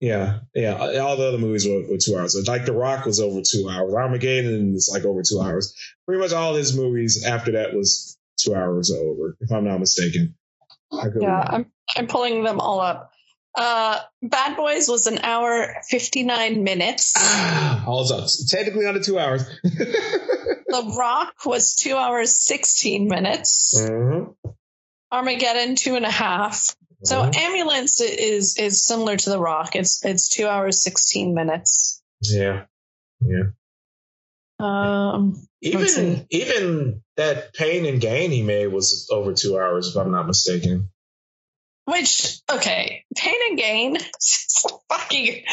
Yeah, 0.00 0.40
yeah. 0.52 0.74
All 0.74 1.16
the 1.16 1.28
other 1.28 1.38
movies 1.38 1.66
were, 1.66 1.86
were 1.88 1.98
two 1.98 2.16
hours. 2.16 2.36
Like 2.48 2.64
The 2.64 2.72
Rock 2.72 3.06
was 3.06 3.20
over 3.20 3.40
two 3.40 3.68
hours. 3.70 3.94
Armageddon 3.94 4.74
is 4.74 4.90
like 4.92 5.04
over 5.04 5.22
two 5.22 5.40
hours. 5.40 5.74
Pretty 6.06 6.20
much 6.20 6.32
all 6.32 6.54
his 6.54 6.76
movies 6.76 7.24
after 7.24 7.52
that 7.52 7.72
was 7.72 8.18
two 8.36 8.54
hours 8.54 8.90
over, 8.90 9.36
if 9.40 9.52
I'm 9.52 9.64
not 9.64 9.78
mistaken. 9.78 10.34
yeah, 11.20 11.46
I'm 11.48 11.66
I'm 11.96 12.08
pulling 12.08 12.42
them 12.42 12.58
all 12.58 12.80
up. 12.80 13.12
Uh, 13.54 14.00
Bad 14.22 14.56
Boys 14.56 14.88
was 14.88 15.06
an 15.06 15.18
hour 15.18 15.74
59 15.88 16.64
minutes. 16.64 17.12
Ah, 17.54 17.84
also, 17.86 18.26
technically 18.48 18.86
under 18.86 19.00
two 19.00 19.18
hours. 19.18 19.44
the 19.62 20.94
Rock 20.96 21.34
was 21.44 21.74
two 21.74 21.96
hours 21.96 22.34
16 22.36 23.08
minutes. 23.08 23.74
Mm-hmm. 23.78 24.50
Armageddon 25.10 25.76
two 25.76 25.96
and 25.96 26.06
a 26.06 26.10
half. 26.10 26.74
So 27.04 27.16
mm-hmm. 27.16 27.36
ambulance 27.36 28.00
is 28.00 28.56
is 28.56 28.84
similar 28.84 29.16
to 29.16 29.30
the 29.30 29.38
Rock. 29.38 29.76
It's 29.76 30.04
it's 30.04 30.28
two 30.28 30.46
hours 30.46 30.82
16 30.82 31.34
minutes. 31.34 32.02
Yeah, 32.22 32.64
yeah. 33.20 33.50
Um, 34.58 35.46
even 35.60 36.26
even 36.30 37.02
that 37.16 37.52
Pain 37.54 37.84
and 37.86 38.00
Gain 38.00 38.30
he 38.30 38.42
made 38.42 38.68
was 38.68 39.08
over 39.10 39.34
two 39.34 39.58
hours, 39.58 39.88
if 39.88 39.96
I'm 39.96 40.12
not 40.12 40.26
mistaken. 40.26 40.88
Which, 41.84 42.40
okay, 42.50 43.04
Pain 43.16 43.34
and 43.48 43.58
Gain, 43.58 43.96
is 43.96 44.64
a 44.66 44.94
fucking 44.94 45.44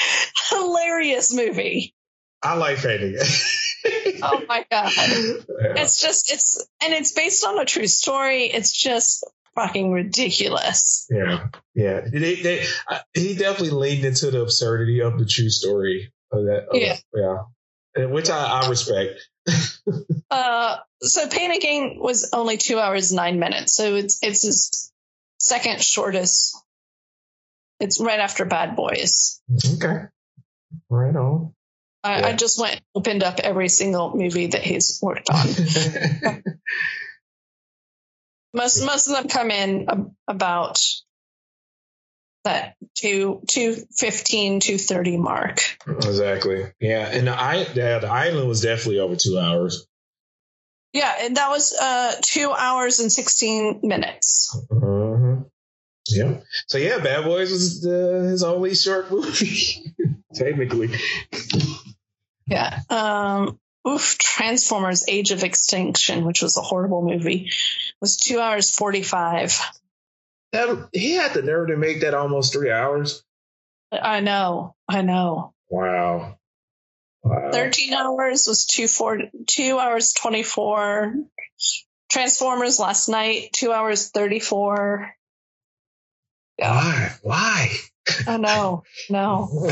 hilarious 0.49 1.33
movie. 1.33 1.95
I 2.41 2.55
like 2.55 2.77
Pain 2.77 3.01
and 3.01 3.15
Gain. 3.15 4.19
oh 4.23 4.43
my 4.47 4.65
god, 4.69 4.91
yeah. 4.97 5.73
it's 5.77 6.01
just 6.01 6.31
it's 6.31 6.67
and 6.83 6.93
it's 6.93 7.13
based 7.13 7.45
on 7.45 7.59
a 7.59 7.65
true 7.65 7.87
story. 7.87 8.45
It's 8.45 8.71
just 8.71 9.25
fucking 9.55 9.91
ridiculous. 9.91 11.07
Yeah, 11.09 11.47
yeah. 11.73 12.01
They, 12.11 12.35
they, 12.35 12.65
uh, 12.87 12.99
he 13.13 13.35
definitely 13.35 13.71
leaned 13.71 14.05
into 14.05 14.31
the 14.31 14.41
absurdity 14.41 15.01
of 15.01 15.17
the 15.17 15.25
true 15.25 15.49
story 15.49 16.11
of 16.31 16.45
that. 16.45 16.67
Of, 16.69 16.75
yeah, 16.75 16.97
yeah, 17.15 18.05
which 18.05 18.29
I, 18.29 18.61
I 18.61 18.69
respect. 18.69 19.27
uh, 20.31 20.77
so 21.01 21.27
Pain 21.27 21.51
and 21.51 21.61
Gain 21.61 21.99
was 21.99 22.29
only 22.33 22.57
two 22.57 22.79
hours 22.79 23.11
nine 23.11 23.39
minutes, 23.39 23.75
so 23.75 23.95
it's 23.95 24.19
it's 24.21 24.91
second 25.39 25.81
shortest. 25.81 26.55
It's 27.79 27.99
right 27.99 28.19
after 28.19 28.45
Bad 28.45 28.75
Boys. 28.75 29.41
Okay. 29.75 30.03
Right 30.89 31.15
on. 31.15 31.53
I, 32.03 32.19
yeah. 32.19 32.27
I 32.27 32.33
just 32.33 32.59
went 32.59 32.81
opened 32.95 33.23
up 33.23 33.39
every 33.39 33.69
single 33.69 34.15
movie 34.15 34.47
that 34.47 34.61
he's 34.61 34.99
worked 35.01 35.29
on. 35.29 35.47
most 38.53 38.85
most 38.85 39.07
of 39.07 39.15
them 39.15 39.27
come 39.27 39.51
in 39.51 39.87
about 40.27 40.81
that 42.45 42.75
two 42.95 43.41
two 43.47 43.75
fifteen 43.95 44.59
two 44.59 44.77
thirty 44.77 45.17
mark. 45.17 45.59
Exactly. 45.87 46.71
Yeah, 46.79 47.07
and 47.07 47.27
the, 47.27 47.31
I, 47.31 47.67
yeah, 47.73 47.99
the 47.99 48.07
island 48.07 48.47
was 48.47 48.61
definitely 48.61 48.99
over 48.99 49.15
two 49.15 49.37
hours. 49.37 49.85
Yeah, 50.93 51.13
and 51.21 51.37
that 51.37 51.49
was 51.49 51.73
uh, 51.73 52.15
two 52.21 52.51
hours 52.51 52.99
and 52.99 53.11
sixteen 53.11 53.81
minutes. 53.83 54.57
Uh-huh. 54.71 54.98
Yeah. 56.15 56.39
So 56.67 56.77
yeah, 56.77 56.99
Bad 56.99 57.23
Boys 57.25 57.51
was 57.51 57.81
the, 57.81 58.27
his 58.29 58.43
only 58.43 58.75
short 58.75 59.11
movie, 59.11 59.93
technically. 60.33 60.89
Yeah. 62.47 62.79
Um, 62.89 63.59
oof, 63.87 64.17
Transformers: 64.17 65.05
Age 65.07 65.31
of 65.31 65.43
Extinction, 65.43 66.25
which 66.25 66.41
was 66.41 66.57
a 66.57 66.61
horrible 66.61 67.03
movie, 67.03 67.51
was 68.01 68.17
two 68.17 68.39
hours 68.39 68.75
forty-five. 68.75 69.59
that 70.51 70.89
he 70.93 71.13
had 71.13 71.33
the 71.33 71.41
nerve 71.43 71.67
to 71.67 71.77
make 71.77 72.01
that 72.01 72.13
almost 72.13 72.53
three 72.53 72.71
hours. 72.71 73.23
I 73.91 74.19
know. 74.19 74.75
I 74.87 75.01
know. 75.01 75.53
Wow. 75.69 76.37
Wow. 77.23 77.51
13 77.51 77.93
hours 77.93 78.45
was 78.47 78.65
two, 78.65 78.87
four, 78.87 79.19
two 79.45 79.77
hours 79.77 80.13
24. 80.13 81.15
Transformers 82.09 82.79
Last 82.79 83.09
Knight, 83.09 83.49
two 83.53 83.71
hours 83.71 84.09
34. 84.09 85.13
Why? 86.59 87.11
Why? 87.21 87.71
I 88.27 88.37
know. 88.37 88.83
No. 89.09 89.49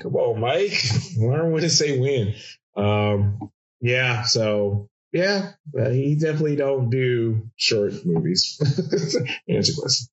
Come 0.00 0.16
on, 0.16 0.40
Mike. 0.40 0.82
Learn 1.16 1.52
when 1.52 1.62
to 1.62 1.70
say 1.70 1.98
when. 1.98 2.34
Um, 2.76 3.50
yeah, 3.80 4.22
so 4.22 4.88
yeah, 5.12 5.52
he 5.72 6.16
definitely 6.16 6.56
don't 6.56 6.90
do 6.90 7.48
short 7.56 8.04
movies. 8.04 8.58
Answer 9.48 9.72
question. 9.78 10.08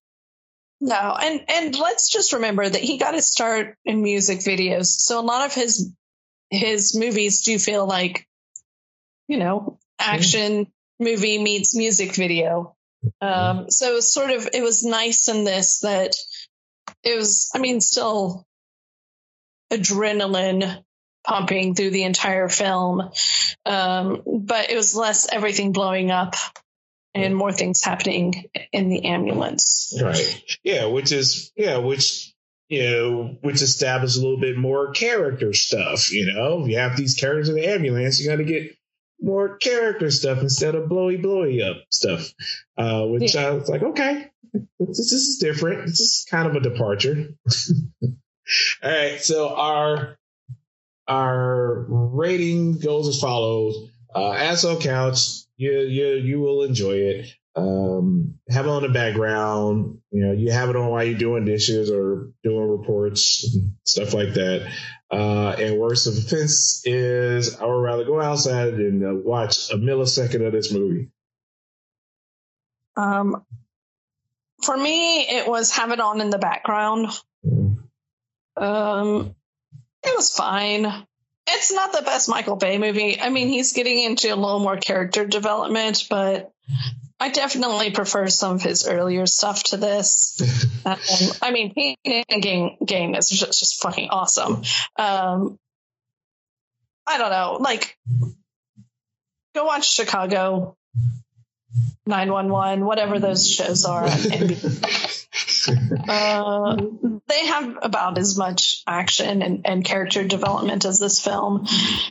No, 0.80 1.16
and 1.20 1.44
and 1.48 1.78
let's 1.78 2.10
just 2.10 2.32
remember 2.32 2.68
that 2.68 2.80
he 2.80 2.98
got 2.98 3.14
his 3.14 3.30
start 3.30 3.76
in 3.84 4.02
music 4.02 4.40
videos. 4.40 4.86
So 4.86 5.20
a 5.20 5.22
lot 5.22 5.46
of 5.46 5.54
his 5.54 5.92
his 6.50 6.94
movies 6.96 7.42
do 7.42 7.58
feel 7.58 7.86
like, 7.86 8.28
you 9.26 9.38
know, 9.38 9.78
action 9.98 10.66
movie 11.00 11.42
meets 11.42 11.76
music 11.76 12.14
video. 12.14 12.76
Um, 13.20 13.70
so 13.70 13.90
it 13.90 13.94
was 13.94 14.12
sort 14.12 14.30
of 14.30 14.48
it 14.52 14.62
was 14.62 14.84
nice 14.84 15.28
in 15.28 15.44
this 15.44 15.80
that 15.80 16.14
it 17.04 17.16
was. 17.16 17.50
I 17.54 17.58
mean, 17.58 17.80
still 17.80 18.46
adrenaline 19.72 20.82
pumping 21.26 21.74
through 21.74 21.90
the 21.90 22.04
entire 22.04 22.48
film, 22.48 23.10
um, 23.64 24.22
but 24.26 24.70
it 24.70 24.76
was 24.76 24.94
less 24.94 25.28
everything 25.32 25.72
blowing 25.72 26.10
up 26.10 26.34
and 27.14 27.36
more 27.36 27.52
things 27.52 27.82
happening 27.82 28.46
in 28.72 28.88
the 28.88 29.04
ambulance. 29.04 29.94
Right. 30.00 30.42
Yeah, 30.62 30.86
which 30.86 31.12
is 31.12 31.52
yeah, 31.56 31.78
which 31.78 32.32
you 32.68 32.82
know, 32.82 33.36
which 33.42 33.60
establishes 33.60 34.16
a 34.16 34.22
little 34.22 34.40
bit 34.40 34.56
more 34.56 34.92
character 34.92 35.52
stuff. 35.52 36.10
You 36.10 36.32
know, 36.32 36.64
you 36.66 36.78
have 36.78 36.96
these 36.96 37.14
characters 37.14 37.48
in 37.48 37.56
the 37.56 37.66
ambulance, 37.66 38.18
you 38.18 38.30
got 38.30 38.36
to 38.36 38.44
get 38.44 38.76
more 39.22 39.56
character 39.56 40.10
stuff 40.10 40.38
instead 40.38 40.74
of 40.74 40.88
blowy 40.88 41.16
blowy 41.16 41.62
up 41.62 41.76
stuff. 41.90 42.32
Uh, 42.76 43.06
which 43.06 43.34
yeah. 43.34 43.48
I 43.48 43.50
was 43.50 43.68
like, 43.68 43.82
okay, 43.82 44.30
this, 44.52 44.98
this 44.98 45.12
is 45.12 45.38
different. 45.38 45.86
This 45.86 46.00
is 46.00 46.26
kind 46.30 46.48
of 46.48 46.56
a 46.56 46.60
departure. 46.60 47.34
All 48.82 48.90
right, 48.90 49.20
so 49.20 49.54
our 49.54 50.18
our 51.08 51.86
rating 51.88 52.78
goes 52.78 53.08
as 53.08 53.20
follows. 53.20 53.90
Uh, 54.14 54.32
Asshole 54.32 54.80
Couch 54.80 55.42
you 55.62 55.80
you 55.80 56.06
you 56.14 56.40
will 56.40 56.64
enjoy 56.64 56.94
it. 56.94 57.34
Um, 57.54 58.38
have 58.48 58.66
it 58.66 58.70
on 58.70 58.82
the 58.82 58.88
background. 58.88 59.98
You 60.10 60.26
know, 60.26 60.32
you 60.32 60.50
have 60.50 60.70
it 60.70 60.76
on 60.76 60.88
while 60.90 61.04
you're 61.04 61.18
doing 61.18 61.44
dishes 61.44 61.90
or 61.90 62.30
doing 62.42 62.68
reports 62.68 63.54
and 63.54 63.74
stuff 63.84 64.14
like 64.14 64.34
that. 64.34 64.72
Uh, 65.12 65.54
and 65.58 65.78
worst 65.78 66.06
of 66.06 66.16
offense 66.16 66.82
is 66.86 67.56
I 67.56 67.66
would 67.66 67.82
rather 67.82 68.04
go 68.04 68.20
outside 68.20 68.74
and 68.74 69.04
uh, 69.04 69.14
watch 69.14 69.70
a 69.70 69.76
millisecond 69.76 70.46
of 70.46 70.52
this 70.52 70.72
movie. 70.72 71.10
Um, 72.96 73.44
for 74.62 74.76
me, 74.76 75.20
it 75.20 75.46
was 75.46 75.70
have 75.72 75.90
it 75.90 76.00
on 76.00 76.20
in 76.22 76.30
the 76.30 76.38
background. 76.38 77.08
Mm. 77.46 77.78
Um, 78.56 79.34
it 80.02 80.16
was 80.16 80.30
fine 80.30 81.06
it's 81.46 81.72
not 81.72 81.92
the 81.92 82.02
best 82.02 82.28
Michael 82.28 82.56
Bay 82.56 82.78
movie. 82.78 83.20
I 83.20 83.28
mean, 83.30 83.48
he's 83.48 83.72
getting 83.72 84.00
into 84.00 84.32
a 84.32 84.36
little 84.36 84.60
more 84.60 84.76
character 84.76 85.26
development, 85.26 86.06
but 86.08 86.52
I 87.22 87.28
definitely 87.28 87.92
prefer 87.92 88.26
some 88.26 88.56
of 88.56 88.62
his 88.62 88.88
earlier 88.88 89.26
stuff 89.26 89.62
to 89.64 89.76
this. 89.76 90.42
um, 90.84 90.96
I 91.40 91.52
mean, 91.52 91.72
Pain 91.72 92.24
and 92.28 92.42
Gain, 92.42 92.76
Gain 92.84 93.14
is 93.14 93.28
just, 93.28 93.60
just 93.60 93.80
fucking 93.80 94.08
awesome. 94.10 94.62
Um, 94.98 95.56
I 97.06 97.18
don't 97.18 97.30
know, 97.30 97.58
like, 97.60 97.96
go 99.54 99.64
watch 99.64 99.88
Chicago 99.88 100.76
911, 102.06 102.84
whatever 102.84 103.18
those 103.18 103.48
shows 103.48 103.84
are 103.84 104.04
uh, 106.08 106.76
they 107.28 107.46
have 107.46 107.78
about 107.82 108.18
as 108.18 108.36
much 108.36 108.82
action 108.86 109.42
and, 109.42 109.66
and 109.66 109.84
character 109.84 110.26
development 110.26 110.84
as 110.84 110.98
this 110.98 111.22
film. 111.22 111.66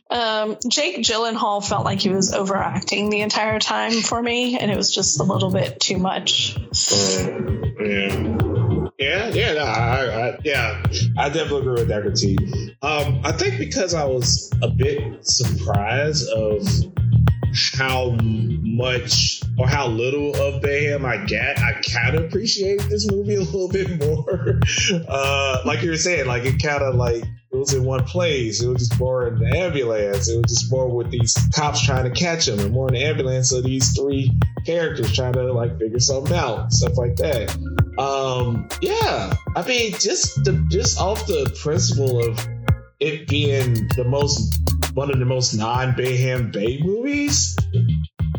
Um, 0.10 0.58
Jake 0.68 0.98
Gyllenhaal 0.98 1.68
felt 1.68 1.86
like 1.86 2.00
he 2.00 2.10
was 2.10 2.34
overacting 2.34 3.10
the 3.10 3.22
entire 3.22 3.60
time 3.60 3.92
for 3.92 4.22
me, 4.22 4.58
and 4.58 4.72
it 4.72 4.78
was 4.78 4.94
just 4.94 5.20
a 5.20 5.24
little 5.24 5.52
bit 5.52 5.80
too 5.80 5.98
much. 5.98 6.58
Uh, 6.92 7.84
yeah. 7.84 8.38
Yeah, 8.98 9.30
yeah, 9.30 9.54
no, 9.54 9.64
I, 9.64 10.28
I, 10.28 10.40
yeah, 10.44 10.84
I 11.18 11.30
definitely 11.30 11.62
agree 11.62 11.74
with 11.74 11.88
that 11.88 12.04
critique. 12.04 12.40
Um, 12.84 13.22
I 13.24 13.32
think 13.32 13.58
because 13.58 13.96
I 13.96 14.06
was 14.06 14.52
a 14.62 14.70
bit 14.70 15.26
surprised 15.26 16.30
of 16.30 16.62
how 17.78 18.12
much 18.22 19.42
or 19.58 19.68
how 19.68 19.88
little 19.88 20.30
of 20.36 20.62
Bayhem 20.62 21.06
I 21.06 21.26
get, 21.26 21.60
I 21.60 21.82
kind 21.82 22.16
of 22.16 22.26
appreciate 22.26 22.82
this 22.90 23.10
movie 23.10 23.36
a 23.36 23.42
little 23.42 23.70
bit 23.70 24.00
more. 24.00 24.60
uh, 25.08 25.62
like 25.66 25.82
you 25.82 25.90
were 25.90 25.98
saying, 25.98 26.28
like 26.28 26.46
it 26.46 26.62
kind 26.62 26.84
of 26.84 26.96
like 26.96 27.24
it 27.24 27.58
was 27.58 27.74
in 27.74 27.84
one 27.84 28.06
place. 28.06 28.64
It 28.64 28.68
was 28.68 28.88
just 28.88 29.00
more 29.00 29.28
in 29.28 29.40
the 29.40 29.58
ambulance. 29.58 30.30
It 30.30 30.38
was 30.38 30.52
just 30.52 30.72
more 30.72 30.88
with 30.88 31.12
these 31.12 31.38
cops 31.54 31.86
trying 31.86 32.06
to 32.06 32.12
catch 32.12 32.48
him, 32.48 32.60
and 32.60 32.72
more 32.72 32.88
in 32.88 32.94
the 32.94 33.04
ambulance 33.04 33.52
of 33.52 33.64
these 33.64 33.94
three 33.96 34.32
characters 34.66 35.14
trying 35.14 35.34
to 35.34 35.52
like 35.52 35.78
figure 35.78 36.00
something 36.00 36.36
out, 36.36 36.72
stuff 36.72 36.98
like 36.98 37.18
that. 37.18 37.56
Um, 37.98 38.70
yeah, 38.82 39.34
I 39.56 39.68
mean, 39.68 39.92
just 39.94 40.44
the 40.46 40.66
just 40.70 41.00
off 41.00 41.28
the 41.28 41.54
principle 41.62 42.26
of 42.26 42.40
it 43.02 43.28
being 43.28 43.74
the 43.98 44.06
most 44.06 44.54
one 44.94 45.12
of 45.12 45.20
the 45.20 45.26
most 45.26 45.54
non 45.54 45.94
Bayhem 45.94 46.52
Bay 46.52 46.82
movies, 46.82 47.58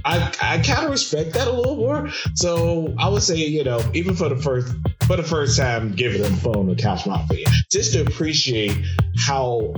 I 0.05 0.33
I 0.41 0.59
kind 0.59 0.85
of 0.85 0.91
respect 0.91 1.35
that 1.35 1.49
a 1.49 1.53
little 1.53 1.77
more. 1.77 2.11
So 2.35 2.95
I 2.99 3.09
would 3.09 3.23
say, 3.23 3.37
you 3.37 3.65
know, 3.65 3.81
even 3.95 4.15
for 4.15 4.29
the 4.29 4.37
first 4.37 4.75
for 5.07 5.17
the 5.17 5.23
first 5.23 5.59
time, 5.59 5.93
give 5.93 6.15
it 6.15 6.21
a 6.21 6.37
phone 6.37 6.69
to 6.69 6.81
Couch 6.81 7.07
Mafia, 7.07 7.47
just 7.71 7.93
to 7.95 8.03
appreciate 8.03 8.77
how 9.19 9.75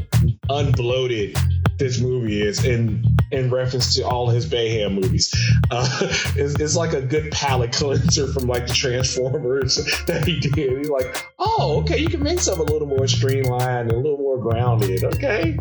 unbloated 0.49 1.37
this 1.79 2.01
movie 2.01 2.41
is 2.41 2.65
in 2.65 3.05
in 3.33 3.51
reference 3.51 3.95
to 3.95 4.03
all 4.03 4.29
his 4.29 4.47
Bayhem 4.47 4.95
movies. 4.95 5.35
Uh, 5.71 5.89
it's, 6.37 6.59
it's, 6.61 6.77
like 6.77 6.93
a 6.93 7.03
good 7.03 7.33
palate 7.33 7.73
cleanser 7.73 8.33
from 8.33 8.47
like 8.47 8.67
the 8.67 8.75
Transformers 8.75 9.77
that 10.07 10.25
he 10.25 10.39
did. 10.41 10.79
He's 10.79 10.89
like, 10.89 11.25
oh, 11.39 11.81
okay, 11.83 11.99
you 11.99 12.09
can 12.09 12.23
make 12.23 12.39
something 12.39 12.69
a 12.69 12.73
little 12.73 12.89
more 12.89 13.07
streamlined 13.07 13.91
a 13.91 13.97
little 13.97 14.19
more 14.19 14.39
grounded. 14.39 15.05
Okay, 15.05 15.59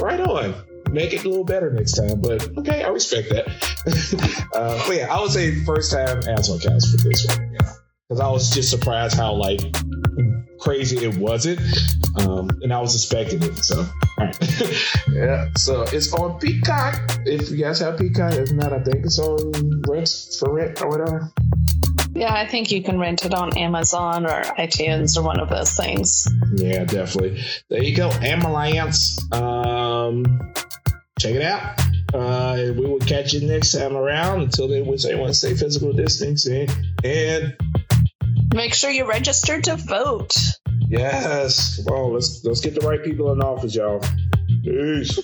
right 0.00 0.20
on. 0.20 0.54
Make 0.90 1.12
it 1.12 1.24
a 1.24 1.28
little 1.28 1.44
better 1.44 1.72
next 1.72 1.92
time, 1.92 2.20
but 2.20 2.56
okay, 2.58 2.84
I 2.84 2.88
respect 2.88 3.28
that. 3.30 4.48
uh, 4.54 4.86
but 4.86 4.96
yeah, 4.96 5.14
I 5.14 5.20
would 5.20 5.30
say 5.30 5.64
first 5.64 5.90
time 5.90 6.18
asshole 6.28 6.60
cast 6.60 6.90
for 6.90 7.08
this 7.08 7.26
one. 7.26 7.52
Yeah, 7.52 7.72
because 8.08 8.20
I 8.20 8.28
was 8.28 8.50
just 8.50 8.70
surprised 8.70 9.16
how 9.16 9.32
like 9.32 9.60
crazy 10.64 11.04
it 11.04 11.16
wasn't. 11.18 11.60
Um, 12.16 12.48
and 12.62 12.72
I 12.72 12.80
was 12.80 12.94
expecting 12.94 13.42
it. 13.42 13.56
So, 13.58 13.86
yeah. 15.12 15.48
So 15.56 15.82
it's 15.82 16.12
on 16.14 16.38
Peacock. 16.38 17.00
If 17.26 17.50
you 17.50 17.58
guys 17.58 17.80
have 17.80 17.98
Peacock, 17.98 18.34
if 18.34 18.52
not, 18.52 18.72
I 18.72 18.82
think 18.82 19.04
it's 19.04 19.18
on 19.18 19.82
rent 19.88 20.36
for 20.38 20.54
rent 20.54 20.80
or 20.80 20.88
whatever. 20.88 21.32
Yeah, 22.14 22.32
I 22.32 22.46
think 22.46 22.70
you 22.70 22.82
can 22.82 22.98
rent 22.98 23.24
it 23.24 23.34
on 23.34 23.56
Amazon 23.58 24.24
or 24.24 24.42
iTunes 24.42 25.16
or 25.16 25.22
one 25.22 25.40
of 25.40 25.48
those 25.48 25.76
things. 25.76 26.26
Yeah, 26.54 26.84
definitely. 26.84 27.42
There 27.68 27.82
you 27.82 27.96
go, 27.96 28.10
Ambulance. 28.10 29.18
Um, 29.32 30.24
check 31.18 31.34
it 31.34 31.42
out. 31.42 31.80
Uh, 32.14 32.72
we 32.78 32.86
will 32.86 33.00
catch 33.00 33.32
you 33.32 33.46
next 33.46 33.72
time 33.72 33.96
around. 33.96 34.42
Until 34.42 34.68
then, 34.68 34.86
we 34.86 34.96
say 34.96 35.16
want 35.16 35.30
to 35.30 35.34
stay 35.34 35.54
physical 35.54 35.92
distancing 35.92 36.68
and 37.02 37.56
Make 38.54 38.72
sure 38.72 38.88
you 38.88 39.04
register 39.04 39.60
to 39.62 39.74
vote. 39.74 40.36
Yes. 40.88 41.82
Come 41.84 41.92
on, 41.92 42.12
let's 42.12 42.44
let's 42.44 42.60
get 42.60 42.80
the 42.80 42.86
right 42.86 43.02
people 43.02 43.32
in 43.32 43.42
office, 43.42 43.74
y'all. 43.74 44.00
Peace. 44.62 45.18